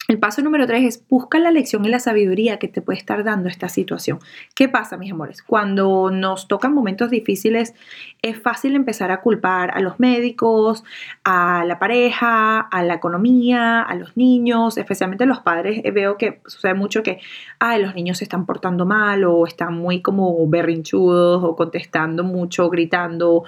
El 0.09 0.19
paso 0.19 0.43
número 0.43 0.67
tres 0.67 0.83
es 0.83 1.09
busca 1.09 1.39
la 1.39 1.53
lección 1.53 1.85
y 1.85 1.89
la 1.89 2.01
sabiduría 2.01 2.59
que 2.59 2.67
te 2.67 2.83
puede 2.83 2.99
estar 2.99 3.23
dando 3.23 3.49
esta 3.49 3.69
situación. 3.69 4.19
¿Qué 4.57 4.69
pasa, 4.69 4.97
mis 4.97 5.13
amores? 5.13 5.41
Cuando 5.41 6.11
nos 6.11 6.49
tocan 6.49 6.75
momentos 6.75 7.09
difíciles, 7.11 7.73
es 8.21 8.37
fácil 8.37 8.75
empezar 8.75 9.13
a 9.13 9.21
culpar 9.21 9.71
a 9.71 9.81
los 9.81 10.01
médicos, 10.01 10.83
a 11.23 11.65
la 11.65 11.79
pareja, 11.79 12.59
a 12.59 12.83
la 12.83 12.95
economía, 12.95 13.81
a 13.81 13.95
los 13.95 14.17
niños, 14.17 14.77
especialmente 14.77 15.25
los 15.25 15.39
padres. 15.39 15.83
Eh, 15.85 15.93
veo 15.93 16.19
que 16.19 16.43
sucede 16.47 16.75
mucho 16.75 17.05
que, 17.05 17.21
ay, 17.61 17.81
los 17.81 17.95
niños 17.95 18.19
se 18.19 18.25
están 18.25 18.45
portando 18.45 18.87
mal 18.87 19.23
o 19.25 19.47
están 19.47 19.75
muy 19.75 20.03
como 20.03 20.47
berrinchudos 20.49 21.45
o 21.45 21.55
contestando 21.55 22.25
mucho, 22.25 22.69
gritando. 22.71 23.45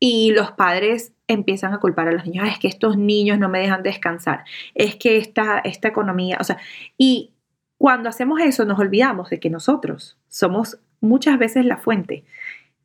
Y 0.00 0.32
los 0.32 0.52
padres 0.52 1.12
empiezan 1.26 1.74
a 1.74 1.80
culpar 1.80 2.08
a 2.08 2.12
los 2.12 2.24
niños, 2.24 2.48
es 2.48 2.58
que 2.58 2.68
estos 2.68 2.96
niños 2.96 3.38
no 3.38 3.48
me 3.48 3.60
dejan 3.60 3.82
descansar, 3.82 4.44
es 4.74 4.96
que 4.96 5.18
esta, 5.18 5.58
esta 5.58 5.88
economía, 5.88 6.38
o 6.40 6.44
sea, 6.44 6.58
y 6.96 7.32
cuando 7.76 8.08
hacemos 8.08 8.40
eso 8.40 8.64
nos 8.64 8.78
olvidamos 8.78 9.30
de 9.30 9.38
que 9.38 9.50
nosotros 9.50 10.18
somos 10.28 10.78
muchas 11.00 11.38
veces 11.38 11.64
la 11.64 11.76
fuente 11.76 12.24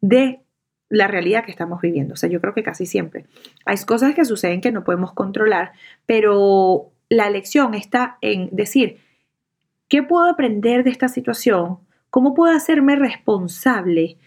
de 0.02 0.39
la 0.89 1.08
realidad 1.08 1.43
que 1.43 1.52
estamos 1.52 1.82
viviendo. 1.82 2.13
O 2.13 2.17
sea, 2.17 2.30
yo 2.30 2.39
creo 2.39 2.54
que 2.54 2.62
casi 2.62 2.86
siempre. 2.86 3.26
Hay 3.65 3.78
cosas 3.86 4.13
que 4.13 4.26
suceden 4.26 4.62
que 4.62 4.71
no 4.71 4.84
podemos 4.84 5.13
controlar, 5.13 5.71
pero 6.06 6.91
la 7.10 7.30
lección 7.32 7.73
está 7.73 8.17
en 8.21 8.49
decir, 8.52 8.99
¿qué 9.88 10.04
puedo 10.04 10.30
aprender 10.30 10.84
de 10.84 10.91
esta 10.91 11.08
situación? 11.08 11.80
¿Cómo 12.12 12.36
puedo 12.36 12.56
hacerme 12.56 12.95
responsable? 12.95 14.17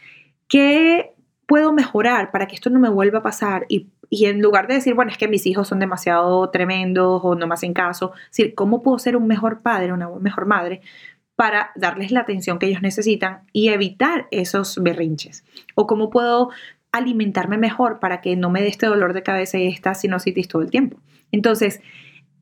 ¿Qué 0.48 1.14
puedo 1.46 1.72
mejorar 1.72 2.30
para 2.30 2.46
que 2.46 2.54
esto 2.54 2.70
no 2.70 2.78
me 2.78 2.88
vuelva 2.88 3.20
a 3.20 3.22
pasar 3.22 3.66
y 3.68 3.88
y 4.10 4.26
en 4.26 4.40
lugar 4.40 4.66
de 4.66 4.74
decir, 4.74 4.94
bueno, 4.94 5.10
es 5.10 5.18
que 5.18 5.28
mis 5.28 5.46
hijos 5.46 5.68
son 5.68 5.78
demasiado 5.78 6.48
tremendos 6.50 7.20
o 7.24 7.34
no 7.34 7.46
me 7.46 7.54
hacen 7.54 7.74
caso, 7.74 8.12
decir, 8.28 8.54
¿cómo 8.54 8.82
puedo 8.82 8.98
ser 8.98 9.16
un 9.16 9.26
mejor 9.26 9.62
padre, 9.62 9.92
una 9.92 10.08
mejor 10.08 10.46
madre 10.46 10.80
para 11.34 11.70
darles 11.76 12.12
la 12.12 12.20
atención 12.20 12.58
que 12.58 12.66
ellos 12.66 12.82
necesitan 12.82 13.42
y 13.52 13.68
evitar 13.68 14.26
esos 14.30 14.80
berrinches? 14.82 15.44
¿O 15.74 15.86
cómo 15.86 16.10
puedo 16.10 16.50
alimentarme 16.92 17.58
mejor 17.58 17.98
para 17.98 18.20
que 18.20 18.36
no 18.36 18.50
me 18.50 18.62
dé 18.62 18.68
este 18.68 18.86
dolor 18.86 19.12
de 19.12 19.22
cabeza 19.22 19.58
y 19.58 19.66
esta 19.66 19.94
sinusitis 19.94 20.48
todo 20.48 20.62
el 20.62 20.70
tiempo? 20.70 20.98
Entonces, 21.32 21.80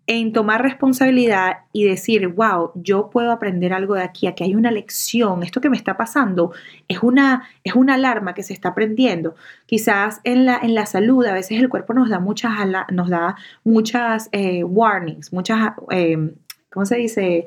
en 0.07 0.33
tomar 0.33 0.63
responsabilidad 0.63 1.59
y 1.73 1.85
decir, 1.85 2.29
wow, 2.29 2.73
yo 2.75 3.09
puedo 3.11 3.33
aprender 3.33 3.73
algo 3.73 3.95
de 3.95 4.03
aquí, 4.03 4.27
aquí 4.27 4.45
hay 4.45 4.55
una 4.55 4.71
lección, 4.71 5.43
esto 5.43 5.61
que 5.61 5.71
me 5.71 5.77
está 5.77 5.97
pasando 5.97 6.53
es 6.89 7.03
una, 7.03 7.49
es 7.65 7.75
una 7.75 7.95
alarma 7.95 8.35
que 8.35 8.43
se 8.43 8.53
está 8.53 8.75
prendiendo. 8.75 9.35
Quizás 9.67 10.21
en 10.25 10.45
la, 10.45 10.59
en 10.59 10.75
la 10.75 10.87
salud 10.87 11.25
a 11.27 11.33
veces 11.33 11.59
el 11.59 11.69
cuerpo 11.69 11.95
nos 11.95 12.11
da 12.11 12.21
muchas, 12.21 12.53
nos 12.93 13.09
da 13.09 13.37
muchas 13.65 14.29
eh, 14.33 14.63
warnings, 14.63 15.33
muchas, 15.33 15.73
eh, 15.91 16.35
¿cómo 16.71 16.87
se 16.87 16.97
dice? 16.97 17.47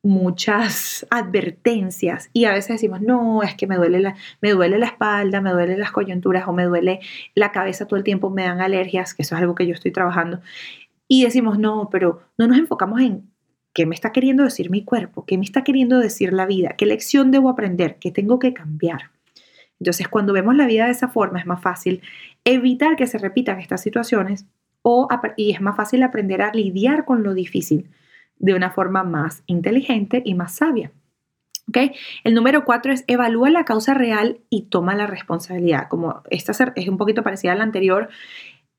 muchas 0.00 1.04
advertencias 1.10 2.30
y 2.32 2.44
a 2.44 2.52
veces 2.52 2.68
decimos, 2.68 3.00
no, 3.00 3.42
es 3.42 3.54
que 3.56 3.66
me 3.66 3.76
duele, 3.76 3.98
la, 3.98 4.14
me 4.40 4.52
duele 4.52 4.78
la 4.78 4.86
espalda, 4.86 5.40
me 5.40 5.50
duele 5.50 5.76
las 5.76 5.90
coyunturas 5.90 6.46
o 6.46 6.52
me 6.52 6.64
duele 6.64 7.00
la 7.34 7.50
cabeza 7.50 7.86
todo 7.86 7.96
el 7.96 8.04
tiempo, 8.04 8.30
me 8.30 8.44
dan 8.44 8.60
alergias, 8.60 9.12
que 9.12 9.22
eso 9.22 9.34
es 9.34 9.40
algo 9.40 9.56
que 9.56 9.66
yo 9.66 9.74
estoy 9.74 9.90
trabajando 9.90 10.40
y 11.08 11.24
decimos, 11.24 11.58
no, 11.58 11.88
pero 11.90 12.20
no 12.36 12.46
nos 12.46 12.58
enfocamos 12.58 13.00
en 13.00 13.30
qué 13.72 13.86
me 13.86 13.94
está 13.94 14.12
queriendo 14.12 14.44
decir 14.44 14.70
mi 14.70 14.84
cuerpo, 14.84 15.24
qué 15.24 15.38
me 15.38 15.44
está 15.44 15.64
queriendo 15.64 15.98
decir 15.98 16.32
la 16.32 16.46
vida, 16.46 16.74
qué 16.76 16.84
lección 16.86 17.30
debo 17.30 17.48
aprender, 17.48 17.96
qué 17.98 18.10
tengo 18.12 18.38
que 18.38 18.52
cambiar. 18.52 19.10
Entonces, 19.80 20.08
cuando 20.08 20.32
vemos 20.32 20.56
la 20.56 20.66
vida 20.66 20.86
de 20.86 20.90
esa 20.90 21.08
forma, 21.08 21.38
es 21.38 21.46
más 21.46 21.62
fácil 21.62 22.02
evitar 22.44 22.96
que 22.96 23.06
se 23.06 23.18
repitan 23.18 23.60
estas 23.60 23.80
situaciones 23.80 24.46
o, 24.82 25.08
y 25.36 25.52
es 25.52 25.60
más 25.60 25.76
fácil 25.76 26.02
aprender 26.02 26.42
a 26.42 26.52
lidiar 26.52 27.04
con 27.04 27.22
lo 27.22 27.34
difícil 27.34 27.88
de 28.38 28.54
una 28.54 28.70
forma 28.70 29.04
más 29.04 29.42
inteligente 29.46 30.22
y 30.24 30.34
más 30.34 30.54
sabia. 30.54 30.90
¿Okay? 31.68 31.92
El 32.24 32.34
número 32.34 32.64
cuatro 32.64 32.92
es 32.92 33.04
evalúa 33.06 33.50
la 33.50 33.64
causa 33.64 33.92
real 33.92 34.38
y 34.48 34.62
toma 34.62 34.94
la 34.94 35.06
responsabilidad. 35.06 35.88
Como 35.88 36.22
esta 36.30 36.52
es 36.74 36.88
un 36.88 36.96
poquito 36.96 37.22
parecida 37.22 37.52
a 37.52 37.56
la 37.56 37.64
anterior, 37.64 38.08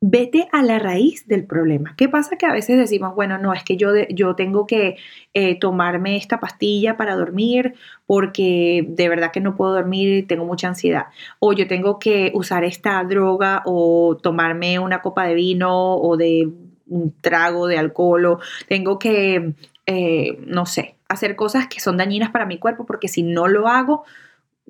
vete 0.01 0.47
a 0.53 0.61
la 0.63 0.79
raíz 0.79 1.27
del 1.27 1.45
problema. 1.45 1.93
¿Qué 1.97 2.07
pasa? 2.07 2.37
Que 2.37 2.45
a 2.45 2.53
veces 2.53 2.77
decimos, 2.77 3.15
bueno, 3.15 3.37
no, 3.37 3.53
es 3.53 3.63
que 3.63 3.75
yo, 3.75 3.89
yo 4.09 4.35
tengo 4.35 4.65
que 4.65 4.97
eh, 5.33 5.59
tomarme 5.59 6.15
esta 6.15 6.39
pastilla 6.39 6.95
para 6.95 7.15
dormir 7.15 7.75
porque 8.05 8.85
de 8.87 9.09
verdad 9.09 9.31
que 9.31 9.41
no 9.41 9.55
puedo 9.55 9.73
dormir 9.73 10.25
tengo 10.27 10.45
mucha 10.45 10.69
ansiedad. 10.69 11.07
O 11.39 11.51
yo 11.53 11.67
tengo 11.67 11.99
que 11.99 12.31
usar 12.33 12.63
esta 12.63 13.03
droga 13.03 13.61
o 13.65 14.17
tomarme 14.21 14.79
una 14.79 15.01
copa 15.01 15.25
de 15.25 15.33
vino 15.33 15.95
o 15.97 16.15
de 16.15 16.49
un 16.87 17.13
trago 17.21 17.67
de 17.67 17.77
alcohol 17.77 18.25
o 18.25 18.39
tengo 18.67 18.99
que, 18.99 19.53
eh, 19.85 20.37
no 20.45 20.65
sé, 20.65 20.95
hacer 21.09 21.35
cosas 21.35 21.67
que 21.67 21.81
son 21.81 21.97
dañinas 21.97 22.31
para 22.31 22.45
mi 22.45 22.57
cuerpo 22.57 22.85
porque 22.85 23.09
si 23.09 23.21
no 23.21 23.47
lo 23.47 23.67
hago, 23.67 24.05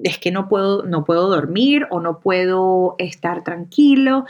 es 0.03 0.17
que 0.17 0.31
no 0.31 0.47
puedo, 0.47 0.83
no 0.83 1.03
puedo 1.03 1.29
dormir 1.29 1.85
o 1.91 1.99
no 1.99 2.19
puedo 2.19 2.95
estar 2.97 3.43
tranquilo 3.43 4.25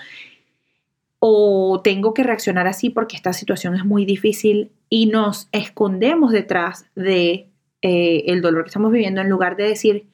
o 1.19 1.81
tengo 1.83 2.13
que 2.13 2.23
reaccionar 2.23 2.67
así 2.67 2.89
porque 2.89 3.15
esta 3.15 3.33
situación 3.33 3.75
es 3.75 3.85
muy 3.85 4.05
difícil 4.05 4.71
y 4.89 5.07
nos 5.07 5.49
escondemos 5.51 6.31
detrás 6.31 6.85
de 6.95 7.49
eh, 7.81 8.23
el 8.27 8.41
dolor 8.41 8.63
que 8.63 8.69
estamos 8.69 8.91
viviendo 8.91 9.21
en 9.21 9.29
lugar 9.29 9.55
de 9.57 9.65
decir 9.65 10.07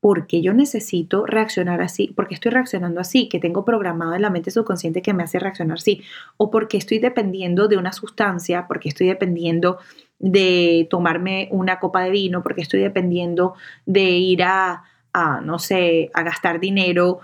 por 0.00 0.26
qué 0.26 0.42
yo 0.42 0.52
necesito 0.52 1.26
reaccionar 1.26 1.80
así, 1.80 2.08
por 2.08 2.26
qué 2.26 2.34
estoy 2.34 2.50
reaccionando 2.50 3.00
así, 3.00 3.28
que 3.28 3.38
tengo 3.38 3.64
programado 3.64 4.14
en 4.14 4.22
la 4.22 4.30
mente 4.30 4.50
subconsciente 4.50 5.00
que 5.00 5.14
me 5.14 5.22
hace 5.22 5.38
reaccionar 5.38 5.78
así, 5.78 6.02
o 6.36 6.50
porque 6.50 6.76
estoy 6.76 6.98
dependiendo 6.98 7.68
de 7.68 7.76
una 7.76 7.92
sustancia, 7.92 8.66
porque 8.66 8.88
estoy 8.88 9.06
dependiendo 9.06 9.78
de 10.18 10.88
tomarme 10.90 11.46
una 11.52 11.78
copa 11.78 12.02
de 12.02 12.10
vino, 12.10 12.42
porque 12.42 12.62
estoy 12.62 12.80
dependiendo 12.80 13.54
de 13.86 14.10
ir 14.10 14.42
a 14.42 14.82
no 15.44 15.58
sé, 15.58 16.10
a 16.14 16.22
gastar 16.22 16.58
dinero 16.58 17.20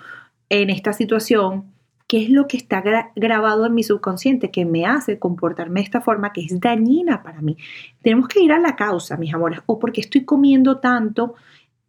en 0.51 0.71
esta 0.71 0.93
situación 0.93 1.73
qué 2.09 2.25
es 2.25 2.31
lo 2.31 2.49
que 2.49 2.57
está 2.57 2.83
grabado 3.15 3.67
en 3.67 3.75
mi 3.75 3.85
subconsciente 3.85 4.51
que 4.51 4.65
me 4.65 4.87
hace 4.87 5.19
comportarme 5.19 5.81
de 5.81 5.85
esta 5.85 6.01
forma 6.01 6.33
que 6.33 6.41
es 6.41 6.59
dañina 6.59 7.23
para 7.23 7.43
mí. 7.43 7.57
Tenemos 8.03 8.29
que 8.29 8.41
ir 8.41 8.51
a 8.51 8.59
la 8.59 8.75
causa, 8.75 9.19
mis 9.19 9.33
amores, 9.33 9.61
o 9.67 9.79
porque 9.79 10.01
estoy 10.01 10.25
comiendo 10.25 10.79
tanto 10.79 11.35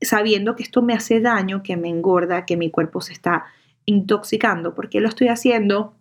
sabiendo 0.01 0.55
que 0.55 0.63
esto 0.63 0.81
me 0.81 0.93
hace 0.93 1.19
daño, 1.19 1.63
que 1.63 1.77
me 1.77 1.89
engorda, 1.89 2.45
que 2.45 2.57
mi 2.57 2.69
cuerpo 2.69 3.01
se 3.01 3.13
está 3.13 3.45
intoxicando, 3.85 4.75
porque 4.75 5.01
lo 5.01 5.09
estoy 5.09 5.29
haciendo 5.29 5.93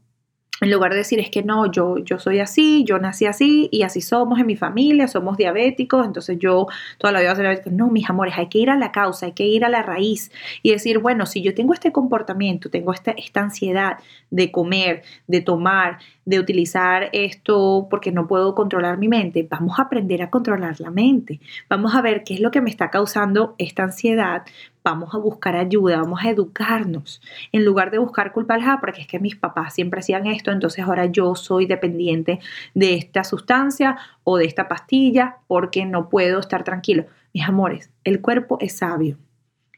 en 0.61 0.71
lugar 0.71 0.93
de 0.93 0.99
decir 0.99 1.21
es 1.21 1.31
que 1.31 1.43
no, 1.43 1.71
yo, 1.71 1.99
yo 1.99 2.19
soy 2.19 2.41
así, 2.41 2.85
yo 2.85 2.99
nací 2.99 3.27
así 3.27 3.69
y 3.71 3.83
así 3.83 4.01
somos 4.01 4.41
en 4.41 4.47
mi 4.47 4.57
familia, 4.57 5.07
somos 5.07 5.37
diabéticos, 5.37 6.07
entonces 6.07 6.39
yo 6.39 6.67
toda 6.99 7.13
la 7.13 7.21
vida 7.21 7.33
a 7.33 7.37
ser 7.37 7.73
No, 7.73 7.89
mis 7.89 8.09
amores, 8.11 8.35
hay 8.37 8.49
que 8.49 8.59
ir 8.59 8.71
a 8.71 8.77
la 8.77 8.91
causa, 8.91 9.27
hay 9.27 9.33
que 9.33 9.47
ir 9.47 9.65
a 9.65 9.69
la 9.69 9.83
raíz 9.83 10.33
y 10.63 10.73
decir, 10.73 10.99
bueno, 10.99 11.27
si 11.27 11.43
yo 11.43 11.55
tengo 11.55 11.75
este 11.75 11.93
comportamiento, 11.93 12.71
tengo 12.71 12.93
esta, 12.93 13.13
esta 13.13 13.41
ansiedad 13.41 13.99
de 14.31 14.51
comer, 14.51 15.03
de 15.27 15.41
tomar, 15.41 15.99
de 16.25 16.39
utilizar 16.39 17.09
esto 17.13 17.87
porque 17.89 18.13
no 18.13 18.27
puedo 18.27 18.55
controlar 18.55 18.99
mi 18.99 19.09
mente, 19.09 19.47
vamos 19.49 19.79
a 19.79 19.83
aprender 19.83 20.23
a 20.23 20.31
controlar 20.31 20.81
la 20.81 20.91
mente, 20.91 21.41
vamos 21.69 21.95
a 21.95 22.03
ver 22.03 22.25
qué 22.25 22.35
es 22.35 22.41
lo 22.41 22.51
que 22.51 22.61
me 22.61 22.71
está 22.71 22.91
causando 22.91 23.55
esta 23.59 23.85
ansiedad, 23.85 24.43
vamos 24.91 25.15
a 25.15 25.19
buscar 25.19 25.55
ayuda, 25.55 25.99
vamos 25.99 26.21
a 26.25 26.31
educarnos, 26.31 27.21
en 27.53 27.65
lugar 27.65 27.91
de 27.91 27.99
buscar 27.99 28.33
culpables, 28.33 28.67
ah, 28.69 28.79
porque 28.81 29.03
es 29.03 29.07
que 29.07 29.19
mis 29.19 29.37
papás 29.37 29.75
siempre 29.75 30.01
hacían 30.01 30.27
esto, 30.27 30.51
entonces 30.51 30.85
ahora 30.85 31.07
yo 31.07 31.35
soy 31.35 31.67
dependiente 31.67 32.41
de 32.75 32.95
esta 32.95 33.23
sustancia 33.23 33.99
o 34.25 34.39
de 34.39 34.47
esta 34.47 34.67
pastilla 34.67 35.39
porque 35.47 35.85
no 35.85 36.09
puedo 36.09 36.41
estar 36.41 36.65
tranquilo. 36.65 37.05
Mis 37.35 37.47
amores, 37.47 37.91
el 38.05 38.23
cuerpo 38.23 38.57
es 38.61 38.79
sabio, 38.79 39.19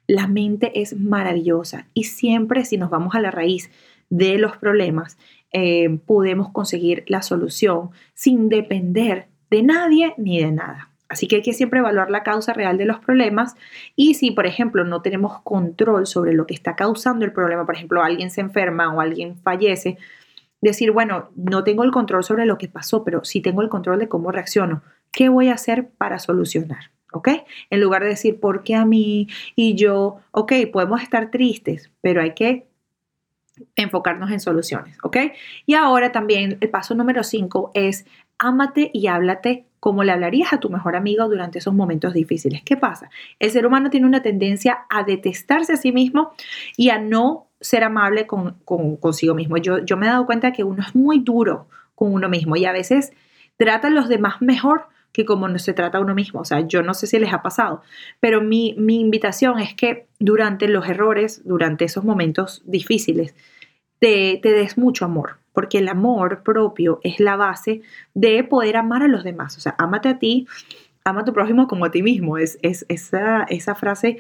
la 0.06 0.28
mente 0.28 0.80
es 0.80 0.96
maravillosa 0.96 1.86
y 1.92 2.04
siempre 2.04 2.64
si 2.64 2.76
nos 2.76 2.90
vamos 2.90 3.14
a 3.16 3.20
la 3.20 3.32
raíz 3.32 3.70
de 4.10 4.38
los 4.38 4.56
problemas, 4.58 5.18
eh, 5.52 5.88
podemos 6.06 6.50
conseguir 6.50 7.04
la 7.08 7.22
solución 7.22 7.90
sin 8.14 8.48
depender 8.48 9.26
de 9.50 9.62
nadie 9.64 10.14
ni 10.16 10.40
de 10.40 10.52
nada. 10.52 10.90
Así 11.10 11.26
que 11.26 11.36
hay 11.36 11.42
que 11.42 11.52
siempre 11.52 11.80
evaluar 11.80 12.08
la 12.08 12.22
causa 12.22 12.52
real 12.52 12.78
de 12.78 12.84
los 12.84 13.00
problemas 13.00 13.56
y 13.96 14.14
si, 14.14 14.30
por 14.30 14.46
ejemplo, 14.46 14.84
no 14.84 15.02
tenemos 15.02 15.42
control 15.42 16.06
sobre 16.06 16.32
lo 16.32 16.46
que 16.46 16.54
está 16.54 16.76
causando 16.76 17.24
el 17.24 17.32
problema, 17.32 17.66
por 17.66 17.74
ejemplo, 17.74 18.02
alguien 18.02 18.30
se 18.30 18.40
enferma 18.40 18.94
o 18.94 19.00
alguien 19.00 19.36
fallece, 19.36 19.98
decir, 20.60 20.92
bueno, 20.92 21.30
no 21.34 21.64
tengo 21.64 21.82
el 21.82 21.90
control 21.90 22.22
sobre 22.22 22.46
lo 22.46 22.58
que 22.58 22.68
pasó, 22.68 23.02
pero 23.02 23.24
sí 23.24 23.40
tengo 23.40 23.60
el 23.60 23.68
control 23.68 23.98
de 23.98 24.08
cómo 24.08 24.30
reacciono. 24.30 24.82
¿Qué 25.10 25.28
voy 25.28 25.48
a 25.48 25.54
hacer 25.54 25.88
para 25.88 26.20
solucionar? 26.20 26.92
¿Ok? 27.12 27.28
En 27.70 27.80
lugar 27.80 28.04
de 28.04 28.10
decir, 28.10 28.38
¿por 28.38 28.62
qué 28.62 28.76
a 28.76 28.84
mí 28.84 29.26
y 29.56 29.74
yo? 29.74 30.20
Ok, 30.30 30.52
podemos 30.72 31.02
estar 31.02 31.32
tristes, 31.32 31.90
pero 32.02 32.22
hay 32.22 32.34
que 32.34 32.68
enfocarnos 33.74 34.30
en 34.30 34.38
soluciones, 34.38 34.96
¿ok? 35.02 35.16
Y 35.66 35.74
ahora 35.74 36.12
también 36.12 36.56
el 36.60 36.70
paso 36.70 36.94
número 36.94 37.24
5 37.24 37.72
es 37.74 38.06
ámate 38.38 38.90
y 38.94 39.08
háblate 39.08 39.66
como 39.80 40.04
le 40.04 40.12
hablarías 40.12 40.52
a 40.52 40.60
tu 40.60 40.68
mejor 40.68 40.94
amigo 40.94 41.28
durante 41.28 41.58
esos 41.58 41.74
momentos 41.74 42.12
difíciles. 42.12 42.62
¿Qué 42.62 42.76
pasa? 42.76 43.10
El 43.38 43.50
ser 43.50 43.66
humano 43.66 43.90
tiene 43.90 44.06
una 44.06 44.22
tendencia 44.22 44.80
a 44.90 45.02
detestarse 45.02 45.72
a 45.72 45.76
sí 45.76 45.90
mismo 45.90 46.32
y 46.76 46.90
a 46.90 46.98
no 46.98 47.48
ser 47.60 47.82
amable 47.84 48.26
con, 48.26 48.58
consigo 48.64 49.34
mismo. 49.34 49.56
Yo, 49.56 49.78
yo 49.78 49.96
me 49.96 50.06
he 50.06 50.10
dado 50.10 50.26
cuenta 50.26 50.52
que 50.52 50.64
uno 50.64 50.82
es 50.86 50.94
muy 50.94 51.18
duro 51.20 51.66
con 51.94 52.12
uno 52.12 52.28
mismo 52.28 52.56
y 52.56 52.66
a 52.66 52.72
veces 52.72 53.12
trata 53.56 53.88
a 53.88 53.90
los 53.90 54.08
demás 54.08 54.40
mejor 54.40 54.88
que 55.12 55.24
como 55.24 55.48
no 55.48 55.58
se 55.58 55.72
trata 55.72 55.98
a 55.98 56.00
uno 56.00 56.14
mismo. 56.14 56.40
O 56.40 56.44
sea, 56.44 56.60
yo 56.60 56.82
no 56.82 56.94
sé 56.94 57.06
si 57.06 57.18
les 57.18 57.32
ha 57.32 57.42
pasado, 57.42 57.82
pero 58.20 58.42
mi, 58.42 58.74
mi 58.78 59.00
invitación 59.00 59.58
es 59.58 59.74
que 59.74 60.06
durante 60.18 60.68
los 60.68 60.88
errores, 60.88 61.42
durante 61.44 61.86
esos 61.86 62.04
momentos 62.04 62.62
difíciles, 62.64 63.34
te, 63.98 64.38
te 64.42 64.52
des 64.52 64.78
mucho 64.78 65.04
amor 65.04 65.39
porque 65.60 65.76
el 65.76 65.88
amor 65.88 66.42
propio 66.42 67.00
es 67.02 67.20
la 67.20 67.36
base 67.36 67.82
de 68.14 68.42
poder 68.44 68.78
amar 68.78 69.02
a 69.02 69.08
los 69.08 69.24
demás. 69.24 69.58
O 69.58 69.60
sea, 69.60 69.74
ámate 69.76 70.08
a 70.08 70.18
ti, 70.18 70.46
ama 71.04 71.20
a 71.20 71.24
tu 71.26 71.34
prójimo 71.34 71.68
como 71.68 71.84
a 71.84 71.90
ti 71.90 72.02
mismo. 72.02 72.38
Es, 72.38 72.58
es 72.62 72.86
esa, 72.88 73.42
esa 73.42 73.74
frase 73.74 74.16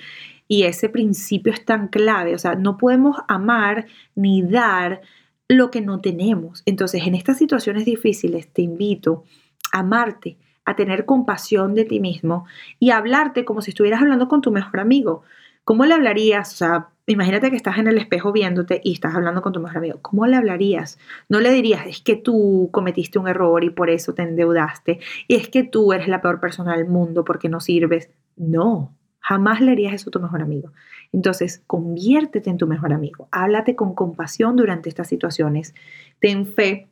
y 0.48 0.64
ese 0.64 0.90
principio 0.90 1.50
es 1.50 1.64
tan 1.64 1.88
clave. 1.88 2.34
O 2.34 2.38
sea, 2.38 2.56
no 2.56 2.76
podemos 2.76 3.16
amar 3.26 3.86
ni 4.14 4.42
dar 4.42 5.00
lo 5.48 5.70
que 5.70 5.80
no 5.80 6.02
tenemos. 6.02 6.62
Entonces, 6.66 7.06
en 7.06 7.14
estas 7.14 7.38
situaciones 7.38 7.86
difíciles, 7.86 8.52
te 8.52 8.60
invito 8.60 9.24
a 9.72 9.78
amarte, 9.78 10.36
a 10.66 10.76
tener 10.76 11.06
compasión 11.06 11.74
de 11.74 11.86
ti 11.86 12.00
mismo 12.00 12.44
y 12.78 12.90
a 12.90 12.98
hablarte 12.98 13.46
como 13.46 13.62
si 13.62 13.70
estuvieras 13.70 14.02
hablando 14.02 14.28
con 14.28 14.42
tu 14.42 14.50
mejor 14.50 14.78
amigo. 14.78 15.22
¿Cómo 15.64 15.84
le 15.84 15.94
hablarías? 15.94 16.52
O 16.52 16.56
sea, 16.56 16.88
imagínate 17.06 17.50
que 17.50 17.56
estás 17.56 17.78
en 17.78 17.86
el 17.86 17.98
espejo 17.98 18.32
viéndote 18.32 18.80
y 18.82 18.92
estás 18.92 19.14
hablando 19.14 19.42
con 19.42 19.52
tu 19.52 19.60
mejor 19.60 19.78
amigo. 19.78 19.98
¿Cómo 20.02 20.26
le 20.26 20.36
hablarías? 20.36 20.98
No 21.28 21.40
le 21.40 21.50
dirías, 21.50 21.86
es 21.86 22.00
que 22.00 22.16
tú 22.16 22.70
cometiste 22.72 23.18
un 23.18 23.28
error 23.28 23.62
y 23.64 23.70
por 23.70 23.90
eso 23.90 24.14
te 24.14 24.22
endeudaste. 24.22 25.00
Y 25.28 25.36
es 25.36 25.48
que 25.48 25.62
tú 25.64 25.92
eres 25.92 26.08
la 26.08 26.20
peor 26.20 26.40
persona 26.40 26.76
del 26.76 26.86
mundo 26.86 27.24
porque 27.24 27.48
no 27.48 27.60
sirves. 27.60 28.10
No, 28.36 28.96
jamás 29.20 29.60
le 29.60 29.72
harías 29.72 29.94
eso 29.94 30.10
a 30.10 30.12
tu 30.12 30.20
mejor 30.20 30.42
amigo. 30.42 30.72
Entonces, 31.12 31.62
conviértete 31.66 32.50
en 32.50 32.58
tu 32.58 32.66
mejor 32.66 32.92
amigo. 32.92 33.28
Háblate 33.30 33.76
con 33.76 33.94
compasión 33.94 34.56
durante 34.56 34.88
estas 34.88 35.08
situaciones. 35.08 35.74
Ten 36.20 36.46
fe 36.46 36.88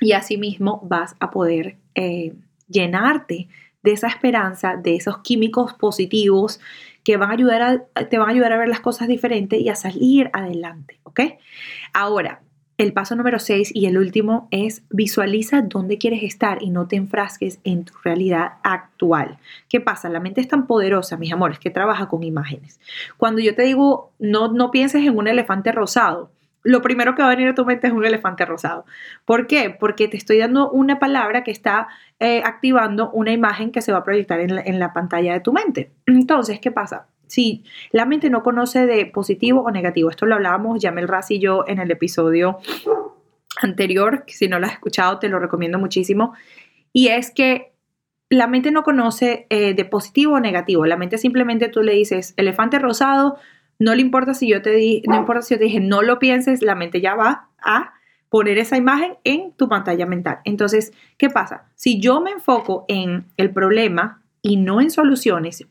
y 0.00 0.12
asimismo 0.12 0.80
vas 0.88 1.16
a 1.20 1.30
poder 1.30 1.76
eh, 1.94 2.34
llenarte 2.68 3.48
de 3.82 3.92
esa 3.92 4.08
esperanza, 4.08 4.76
de 4.76 4.96
esos 4.96 5.18
químicos 5.18 5.74
positivos 5.74 6.60
que 7.04 7.16
van 7.16 7.30
a 7.30 7.34
ayudar 7.34 7.62
a, 7.62 8.04
te 8.08 8.18
van 8.18 8.28
a 8.28 8.32
ayudar 8.32 8.52
a 8.52 8.58
ver 8.58 8.68
las 8.68 8.80
cosas 8.80 9.08
diferentes 9.08 9.60
y 9.60 9.68
a 9.68 9.74
salir 9.74 10.30
adelante, 10.32 11.00
¿ok? 11.04 11.20
Ahora, 11.92 12.42
el 12.80 12.94
paso 12.94 13.14
número 13.14 13.38
6 13.38 13.72
y 13.74 13.84
el 13.84 13.98
último 13.98 14.48
es 14.50 14.84
visualiza 14.88 15.60
dónde 15.60 15.98
quieres 15.98 16.22
estar 16.22 16.62
y 16.62 16.70
no 16.70 16.88
te 16.88 16.96
enfrasques 16.96 17.60
en 17.62 17.84
tu 17.84 17.92
realidad 18.02 18.52
actual. 18.62 19.38
¿Qué 19.68 19.82
pasa? 19.82 20.08
La 20.08 20.18
mente 20.18 20.40
es 20.40 20.48
tan 20.48 20.66
poderosa, 20.66 21.18
mis 21.18 21.30
amores, 21.30 21.58
que 21.58 21.68
trabaja 21.68 22.08
con 22.08 22.22
imágenes. 22.22 22.80
Cuando 23.18 23.42
yo 23.42 23.54
te 23.54 23.64
digo, 23.64 24.12
no, 24.18 24.48
no 24.48 24.70
pienses 24.70 25.04
en 25.04 25.14
un 25.14 25.28
elefante 25.28 25.72
rosado, 25.72 26.30
lo 26.62 26.82
primero 26.82 27.14
que 27.14 27.22
va 27.22 27.28
a 27.28 27.34
venir 27.34 27.48
a 27.48 27.54
tu 27.54 27.64
mente 27.64 27.86
es 27.86 27.92
un 27.92 28.04
elefante 28.04 28.44
rosado. 28.44 28.84
¿Por 29.24 29.46
qué? 29.46 29.70
Porque 29.70 30.08
te 30.08 30.16
estoy 30.16 30.38
dando 30.38 30.70
una 30.70 30.98
palabra 30.98 31.42
que 31.42 31.50
está 31.50 31.88
eh, 32.18 32.42
activando 32.44 33.10
una 33.10 33.32
imagen 33.32 33.72
que 33.72 33.80
se 33.80 33.92
va 33.92 33.98
a 33.98 34.04
proyectar 34.04 34.40
en 34.40 34.78
la, 34.78 34.92
pantalla 34.92 35.32
de 35.32 35.40
tu 35.40 35.52
mente. 35.52 35.90
Entonces, 36.06 36.60
¿qué 36.60 36.70
pasa? 36.70 37.06
Si 37.26 37.64
la 37.92 38.06
mente 38.06 38.28
no 38.28 38.42
conoce 38.42 38.86
de 38.86 39.06
positivo 39.06 39.62
o 39.62 39.70
negativo, 39.70 40.10
esto 40.10 40.26
lo 40.26 40.34
hablábamos 40.34 40.80
Yamel 40.80 41.08
Raz 41.08 41.30
y 41.30 41.38
yo 41.38 41.64
en 41.66 41.78
el 41.78 41.90
episodio 41.90 42.58
anterior, 43.62 44.24
si 44.26 44.48
no 44.48 44.58
lo 44.58 44.66
has 44.66 44.72
escuchado 44.72 45.18
te 45.18 45.28
lo 45.28 45.38
recomiendo 45.38 45.78
muchísimo, 45.78 46.34
y 46.92 47.08
es 47.08 47.30
que 47.30 47.72
la 48.28 48.46
mente 48.46 48.70
no 48.70 48.82
conoce 48.82 49.46
eh, 49.50 49.74
de 49.74 49.84
positivo 49.84 50.34
o 50.34 50.40
negativo, 50.40 50.86
la 50.86 50.96
mente 50.96 51.18
simplemente 51.18 51.68
tú 51.68 51.82
le 51.82 51.92
dices 51.92 52.34
elefante 52.36 52.78
rosado, 52.78 53.38
no 53.80 53.94
le 53.94 54.02
importa 54.02 54.34
si 54.34 54.46
yo 54.46 54.62
te 54.62 54.70
di, 54.70 55.02
no 55.08 55.16
importa 55.16 55.42
si 55.42 55.54
yo 55.54 55.58
te 55.58 55.64
dije 55.64 55.80
no 55.80 56.02
lo 56.02 56.20
pienses, 56.20 56.62
la 56.62 56.76
mente 56.76 57.00
ya 57.00 57.16
va 57.16 57.48
a 57.60 57.94
poner 58.28 58.58
esa 58.58 58.76
imagen 58.76 59.14
en 59.24 59.52
tu 59.52 59.68
pantalla 59.68 60.06
mental. 60.06 60.38
Entonces, 60.44 60.92
¿qué 61.18 61.30
pasa? 61.30 61.64
Si 61.74 61.98
yo 61.98 62.20
me 62.20 62.30
enfoco 62.30 62.84
en 62.86 63.24
el 63.36 63.50
problema 63.50 64.22
y 64.42 64.56
no 64.56 64.80
en 64.80 64.90
soluciones, 64.90 65.66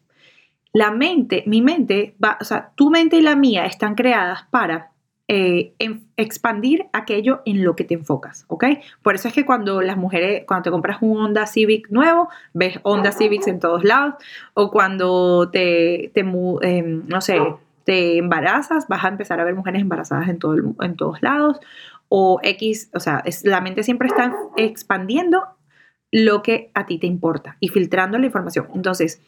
la 0.73 0.91
mente, 0.91 1.43
mi 1.47 1.61
mente, 1.61 2.15
va, 2.21 2.37
o 2.41 2.43
sea, 2.43 2.71
tu 2.75 2.89
mente 2.89 3.15
y 3.15 3.21
la 3.21 3.35
mía 3.35 3.65
están 3.65 3.95
creadas 3.95 4.43
para 4.49 4.91
eh, 5.27 5.73
expandir 6.17 6.87
aquello 6.91 7.41
en 7.45 7.63
lo 7.63 7.75
que 7.75 7.83
te 7.83 7.93
enfocas, 7.93 8.45
¿ok? 8.47 8.65
Por 9.03 9.13
eso 9.13 9.27
es 9.27 9.33
que 9.35 9.45
cuando 9.45 9.81
las 9.81 9.95
mujeres, 9.95 10.43
cuando 10.47 10.63
te 10.63 10.71
compras 10.71 10.97
un 11.01 11.17
Honda 11.21 11.45
Civic 11.45 11.89
nuevo, 11.91 12.29
ves 12.53 12.79
Honda 12.81 13.11
Civics 13.11 13.47
en 13.47 13.59
todos 13.59 13.83
lados, 13.83 14.15
o 14.55 14.71
cuando 14.71 15.49
te, 15.51 16.11
te 16.15 16.21
em, 16.21 17.07
no 17.07 17.21
sé, 17.21 17.39
te 17.89 18.19
embarazas, 18.19 18.87
vas 18.87 19.03
a 19.03 19.07
empezar 19.07 19.39
a 19.39 19.43
ver 19.43 19.55
mujeres 19.55 19.81
embarazadas 19.81 20.29
en, 20.29 20.37
todo 20.37 20.55
en 20.79 20.95
todos 20.95 21.23
lados, 21.23 21.59
o 22.07 22.39
X, 22.43 22.91
o 22.93 22.99
sea, 22.99 23.23
es, 23.25 23.43
la 23.43 23.61
mente 23.61 23.81
siempre 23.81 24.09
está 24.09 24.31
expandiendo 24.57 25.41
lo 26.11 26.43
que 26.43 26.69
a 26.75 26.85
ti 26.85 26.99
te 26.99 27.07
importa 27.07 27.57
y 27.59 27.69
filtrando 27.69 28.19
la 28.19 28.27
información. 28.27 28.67
Entonces, 28.75 29.23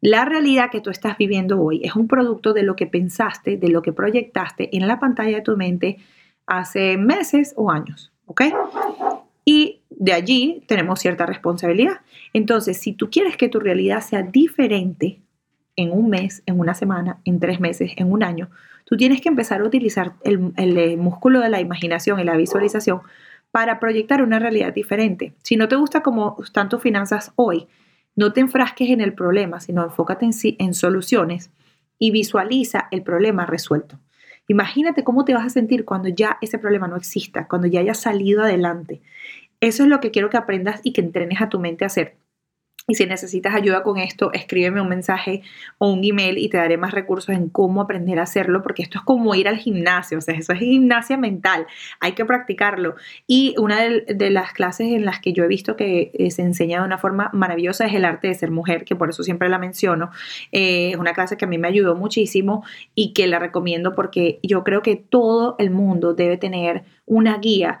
la 0.00 0.24
realidad 0.24 0.70
que 0.70 0.80
tú 0.80 0.90
estás 0.90 1.18
viviendo 1.18 1.60
hoy 1.60 1.80
es 1.82 1.96
un 1.96 2.06
producto 2.06 2.52
de 2.52 2.62
lo 2.62 2.76
que 2.76 2.86
pensaste, 2.86 3.56
de 3.56 3.70
lo 3.70 3.82
que 3.82 3.92
proyectaste 3.92 4.76
en 4.76 4.86
la 4.86 5.00
pantalla 5.00 5.38
de 5.38 5.42
tu 5.42 5.56
mente 5.56 5.98
hace 6.46 6.96
meses 6.98 7.54
o 7.56 7.72
años, 7.72 8.12
¿ok? 8.26 8.42
Y 9.44 9.80
de 9.90 10.12
allí 10.12 10.62
tenemos 10.68 11.00
cierta 11.00 11.26
responsabilidad. 11.26 12.02
Entonces, 12.32 12.78
si 12.78 12.92
tú 12.92 13.10
quieres 13.10 13.36
que 13.36 13.48
tu 13.48 13.58
realidad 13.58 14.00
sea 14.00 14.22
diferente 14.22 15.25
en 15.76 15.92
un 15.92 16.08
mes, 16.08 16.42
en 16.46 16.58
una 16.58 16.74
semana, 16.74 17.18
en 17.24 17.38
tres 17.38 17.60
meses, 17.60 17.92
en 17.96 18.10
un 18.10 18.22
año, 18.22 18.48
tú 18.84 18.96
tienes 18.96 19.20
que 19.20 19.28
empezar 19.28 19.60
a 19.60 19.64
utilizar 19.64 20.14
el, 20.24 20.52
el 20.56 20.96
músculo 20.96 21.40
de 21.40 21.50
la 21.50 21.60
imaginación 21.60 22.18
y 22.18 22.24
la 22.24 22.36
visualización 22.36 23.00
para 23.50 23.78
proyectar 23.78 24.22
una 24.22 24.38
realidad 24.38 24.72
diferente. 24.72 25.34
Si 25.42 25.56
no 25.56 25.68
te 25.68 25.76
gusta 25.76 26.02
cómo 26.02 26.36
están 26.42 26.68
tus 26.68 26.82
finanzas 26.82 27.32
hoy, 27.36 27.66
no 28.14 28.32
te 28.32 28.40
enfrasques 28.40 28.90
en 28.90 29.00
el 29.00 29.12
problema, 29.12 29.60
sino 29.60 29.84
enfócate 29.84 30.24
en, 30.24 30.32
en 30.58 30.74
soluciones 30.74 31.50
y 31.98 32.10
visualiza 32.10 32.88
el 32.90 33.02
problema 33.02 33.46
resuelto. 33.46 33.98
Imagínate 34.48 35.04
cómo 35.04 35.24
te 35.24 35.34
vas 35.34 35.46
a 35.46 35.50
sentir 35.50 35.84
cuando 35.84 36.08
ya 36.08 36.38
ese 36.40 36.58
problema 36.58 36.86
no 36.88 36.96
exista, 36.96 37.48
cuando 37.48 37.66
ya 37.66 37.80
hayas 37.80 37.98
salido 37.98 38.42
adelante. 38.42 39.00
Eso 39.60 39.82
es 39.82 39.88
lo 39.88 40.00
que 40.00 40.10
quiero 40.10 40.30
que 40.30 40.36
aprendas 40.36 40.80
y 40.82 40.92
que 40.92 41.00
entrenes 41.00 41.40
a 41.40 41.48
tu 41.48 41.58
mente 41.58 41.84
a 41.84 41.86
hacer. 41.86 42.16
Y 42.88 42.94
si 42.94 43.04
necesitas 43.04 43.52
ayuda 43.52 43.82
con 43.82 43.98
esto, 43.98 44.32
escríbeme 44.32 44.80
un 44.80 44.88
mensaje 44.88 45.42
o 45.78 45.90
un 45.92 46.04
email 46.04 46.38
y 46.38 46.48
te 46.48 46.56
daré 46.56 46.76
más 46.76 46.92
recursos 46.92 47.34
en 47.34 47.48
cómo 47.48 47.80
aprender 47.80 48.20
a 48.20 48.22
hacerlo, 48.22 48.62
porque 48.62 48.82
esto 48.82 48.98
es 48.98 49.04
como 49.04 49.34
ir 49.34 49.48
al 49.48 49.56
gimnasio, 49.56 50.18
o 50.18 50.20
sea, 50.20 50.34
eso 50.36 50.52
es 50.52 50.60
gimnasia 50.60 51.16
mental, 51.16 51.66
hay 51.98 52.12
que 52.12 52.24
practicarlo. 52.24 52.94
Y 53.26 53.56
una 53.58 53.80
de, 53.82 54.30
las 54.30 54.52
clases 54.52 54.92
en 54.92 55.04
las 55.04 55.18
que 55.18 55.32
yo 55.32 55.42
he 55.42 55.48
visto 55.48 55.74
que 55.74 56.12
eh, 56.14 56.30
se 56.30 56.42
enseña 56.42 56.78
de 56.78 56.86
una 56.86 56.98
forma 56.98 57.28
maravillosa 57.32 57.86
es 57.86 57.94
el 57.94 58.04
arte 58.04 58.28
de 58.28 58.34
ser 58.34 58.52
mujer, 58.52 58.84
que 58.84 58.94
por 58.94 59.10
eso 59.10 59.24
siempre 59.24 59.48
la 59.48 59.58
menciono. 59.58 60.10
Eh, 60.52 60.90
es 60.90 60.96
una 60.96 61.12
clase 61.12 61.36
que 61.36 61.44
a 61.44 61.48
mí 61.48 61.58
me 61.58 61.66
ayudó 61.66 61.96
muchísimo 61.96 62.64
y 62.94 63.14
que 63.14 63.26
la 63.26 63.40
recomiendo 63.40 63.96
porque 63.96 64.38
yo 64.44 64.62
creo 64.62 64.82
que 64.82 64.94
todo 64.94 65.56
el 65.58 65.70
mundo 65.70 66.14
debe 66.14 66.36
tener 66.36 66.84
una 67.04 67.38
guía 67.38 67.80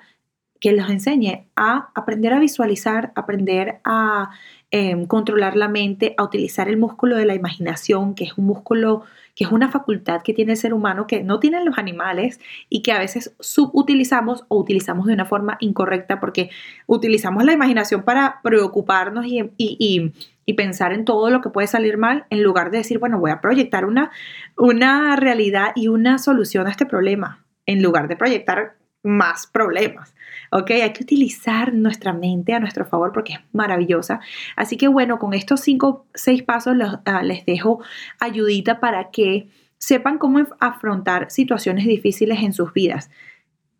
que 0.60 0.72
los 0.72 0.88
enseñe 0.90 1.46
a 1.56 1.90
aprender 1.94 2.32
a 2.32 2.40
visualizar, 2.40 3.12
aprender 3.14 3.80
a 3.84 4.30
Em, 4.72 5.06
controlar 5.06 5.56
la 5.56 5.68
mente, 5.68 6.14
a 6.18 6.24
utilizar 6.24 6.68
el 6.68 6.76
músculo 6.76 7.16
de 7.16 7.24
la 7.24 7.36
imaginación, 7.36 8.16
que 8.16 8.24
es 8.24 8.36
un 8.36 8.46
músculo, 8.46 9.04
que 9.36 9.44
es 9.44 9.52
una 9.52 9.70
facultad 9.70 10.22
que 10.22 10.34
tiene 10.34 10.52
el 10.52 10.58
ser 10.58 10.74
humano 10.74 11.06
que 11.06 11.22
no 11.22 11.38
tienen 11.38 11.64
los 11.64 11.78
animales 11.78 12.40
y 12.68 12.82
que 12.82 12.90
a 12.90 12.98
veces 12.98 13.34
subutilizamos 13.38 14.44
o 14.48 14.58
utilizamos 14.58 15.06
de 15.06 15.14
una 15.14 15.24
forma 15.24 15.56
incorrecta 15.60 16.18
porque 16.18 16.50
utilizamos 16.86 17.44
la 17.44 17.52
imaginación 17.52 18.02
para 18.02 18.40
preocuparnos 18.42 19.24
y, 19.26 19.52
y, 19.56 20.12
pensar 20.54 20.92
en 20.92 21.04
todo 21.04 21.30
lo 21.30 21.40
que 21.40 21.50
puede 21.50 21.68
salir 21.68 21.96
mal 21.96 22.26
en 22.30 22.42
lugar 22.42 22.70
de 22.72 22.78
decir, 22.78 22.98
bueno, 22.98 23.20
voy 23.20 23.30
a 23.30 23.40
proyectar 23.40 23.84
una, 23.84 24.10
una 24.56 25.14
realidad 25.14 25.72
y 25.76 25.88
una 25.88 26.18
solución 26.18 26.66
a 26.66 26.70
este 26.70 26.86
problema, 26.86 27.44
en 27.66 27.82
lugar 27.82 28.08
de 28.08 28.16
proyectar 28.16 28.76
más 29.02 29.46
problemas. 29.46 30.12
¿Ok? 30.50 30.70
Hay 30.70 30.92
que 30.92 31.02
utilizar 31.02 31.72
nuestra 31.74 32.12
mente 32.12 32.54
a 32.54 32.60
nuestro 32.60 32.84
favor 32.84 33.12
porque 33.12 33.34
es 33.34 33.40
maravillosa. 33.52 34.20
Así 34.56 34.76
que 34.76 34.88
bueno, 34.88 35.18
con 35.18 35.34
estos 35.34 35.60
cinco, 35.60 36.06
seis 36.14 36.42
pasos 36.42 36.76
ah, 37.04 37.22
les 37.22 37.44
dejo 37.46 37.80
ayudita 38.18 38.80
para 38.80 39.10
que 39.10 39.48
sepan 39.78 40.18
cómo 40.18 40.40
afrontar 40.60 41.30
situaciones 41.30 41.86
difíciles 41.86 42.42
en 42.42 42.52
sus 42.52 42.72
vidas. 42.72 43.10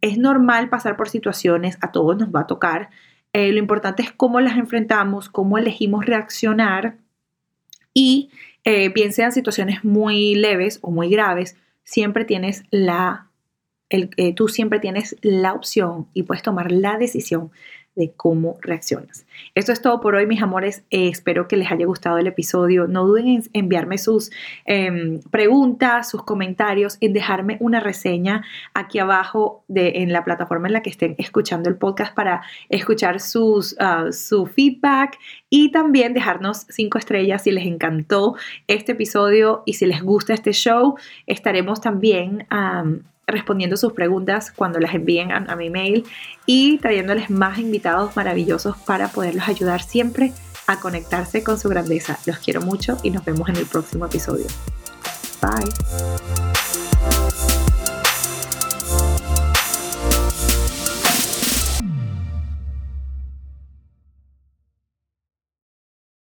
Es 0.01 0.19
normal 0.19 0.69
pasar 0.69 0.97
por 0.97 1.09
situaciones, 1.09 1.79
a 1.81 1.91
todos 1.91 2.17
nos 2.17 2.29
va 2.29 2.41
a 2.41 2.47
tocar. 2.47 2.91
Eh, 3.33 3.53
lo 3.53 3.59
importante 3.59 4.03
es 4.03 4.13
cómo 4.13 4.41
las 4.41 4.57
enfrentamos, 4.57 5.29
cómo 5.29 5.59
elegimos 5.59 6.07
reaccionar 6.07 6.99
y 7.93 8.31
eh, 8.65 8.91
bien 8.91 9.13
sean 9.13 9.33
situaciones 9.33 9.85
muy 9.85 10.35
leves 10.35 10.81
o 10.83 10.91
muy 10.91 11.09
graves, 11.09 11.57
siempre 11.83 12.25
tienes 12.25 12.65
la 12.71 13.31
el, 13.89 14.11
eh, 14.17 14.35
tú 14.35 14.49
siempre 14.49 14.81
tienes 14.81 15.17
la 15.23 15.53
opción 15.53 16.09
y 16.15 16.25
puedes 16.25 16.43
tomar 16.43 16.73
la 16.73 16.99
decisión 16.99 17.51
de 17.97 18.13
cómo 18.15 18.59
reaccionas. 18.61 19.27
Esto 19.55 19.73
es 19.73 19.81
todo 19.81 20.01
por 20.01 20.15
hoy, 20.15 20.27
mis 20.27 20.43
amores. 20.43 20.85
Eh, 20.91 21.09
espero 21.09 21.49
que 21.49 21.57
les 21.57 21.73
haya 21.73 21.87
gustado 21.87 22.19
el 22.19 22.27
episodio. 22.27 22.87
No 22.87 23.07
duden 23.07 23.27
en 23.27 23.43
enviarme 23.55 23.97
sus 23.97 24.31
em, 24.67 25.21
preguntas, 25.31 26.11
sus 26.11 26.23
comentarios, 26.23 26.99
en 27.01 27.15
dejarme 27.15 27.57
una 27.59 27.81
reseña 27.81 28.45
aquí 28.75 28.99
abajo 28.99 29.65
de, 29.67 30.03
en 30.03 30.13
la 30.13 30.25
plataforma 30.25 30.69
en 30.69 30.75
la 30.75 30.83
que 30.83 30.91
estén 30.91 31.15
escuchando 31.17 31.71
el 31.71 31.77
podcast 31.77 32.15
para 32.15 32.43
escuchar 32.69 33.19
sus, 33.19 33.75
ah, 33.81 34.09
su 34.13 34.45
feedback 34.47 35.19
y 35.49 35.71
también 35.71 36.13
dejarnos 36.13 36.67
cinco 36.69 36.99
estrellas 36.99 37.45
si 37.45 37.51
les 37.51 37.65
encantó 37.65 38.37
este 38.67 38.93
episodio 38.93 39.63
y 39.65 39.73
si 39.73 39.87
les 39.87 40.03
gusta 40.03 40.35
este 40.35 40.53
show. 40.53 40.97
Estaremos 41.27 41.81
también 41.81 42.47
respondiendo 43.27 43.77
sus 43.77 43.93
preguntas 43.93 44.53
cuando 44.55 44.79
las 44.79 44.95
envíen 44.95 45.33
a, 45.33 45.57
mi 45.57 45.69
mail 45.69 46.05
y 46.47 46.79
trayéndoles 46.79 47.29
más 47.31 47.59
invitados 47.59 48.17
maravillosos 48.17 48.77
para 48.79 49.09
poderlos 49.09 49.49
ayudar 49.49 49.83
siempre 49.83 50.33
a 50.67 50.79
conectarse 50.81 51.43
con 51.43 51.59
su 51.59 51.69
grandeza. 51.69 52.19
Los 52.27 52.39
quiero 52.39 52.61
mucho 52.61 52.99
y 53.03 53.11
nos 53.11 53.25
vemos 53.25 53.49
en 53.49 53.57
el 53.57 53.67
próximo 53.67 54.07
episodio. 54.07 54.47
Bye. 55.41 56.56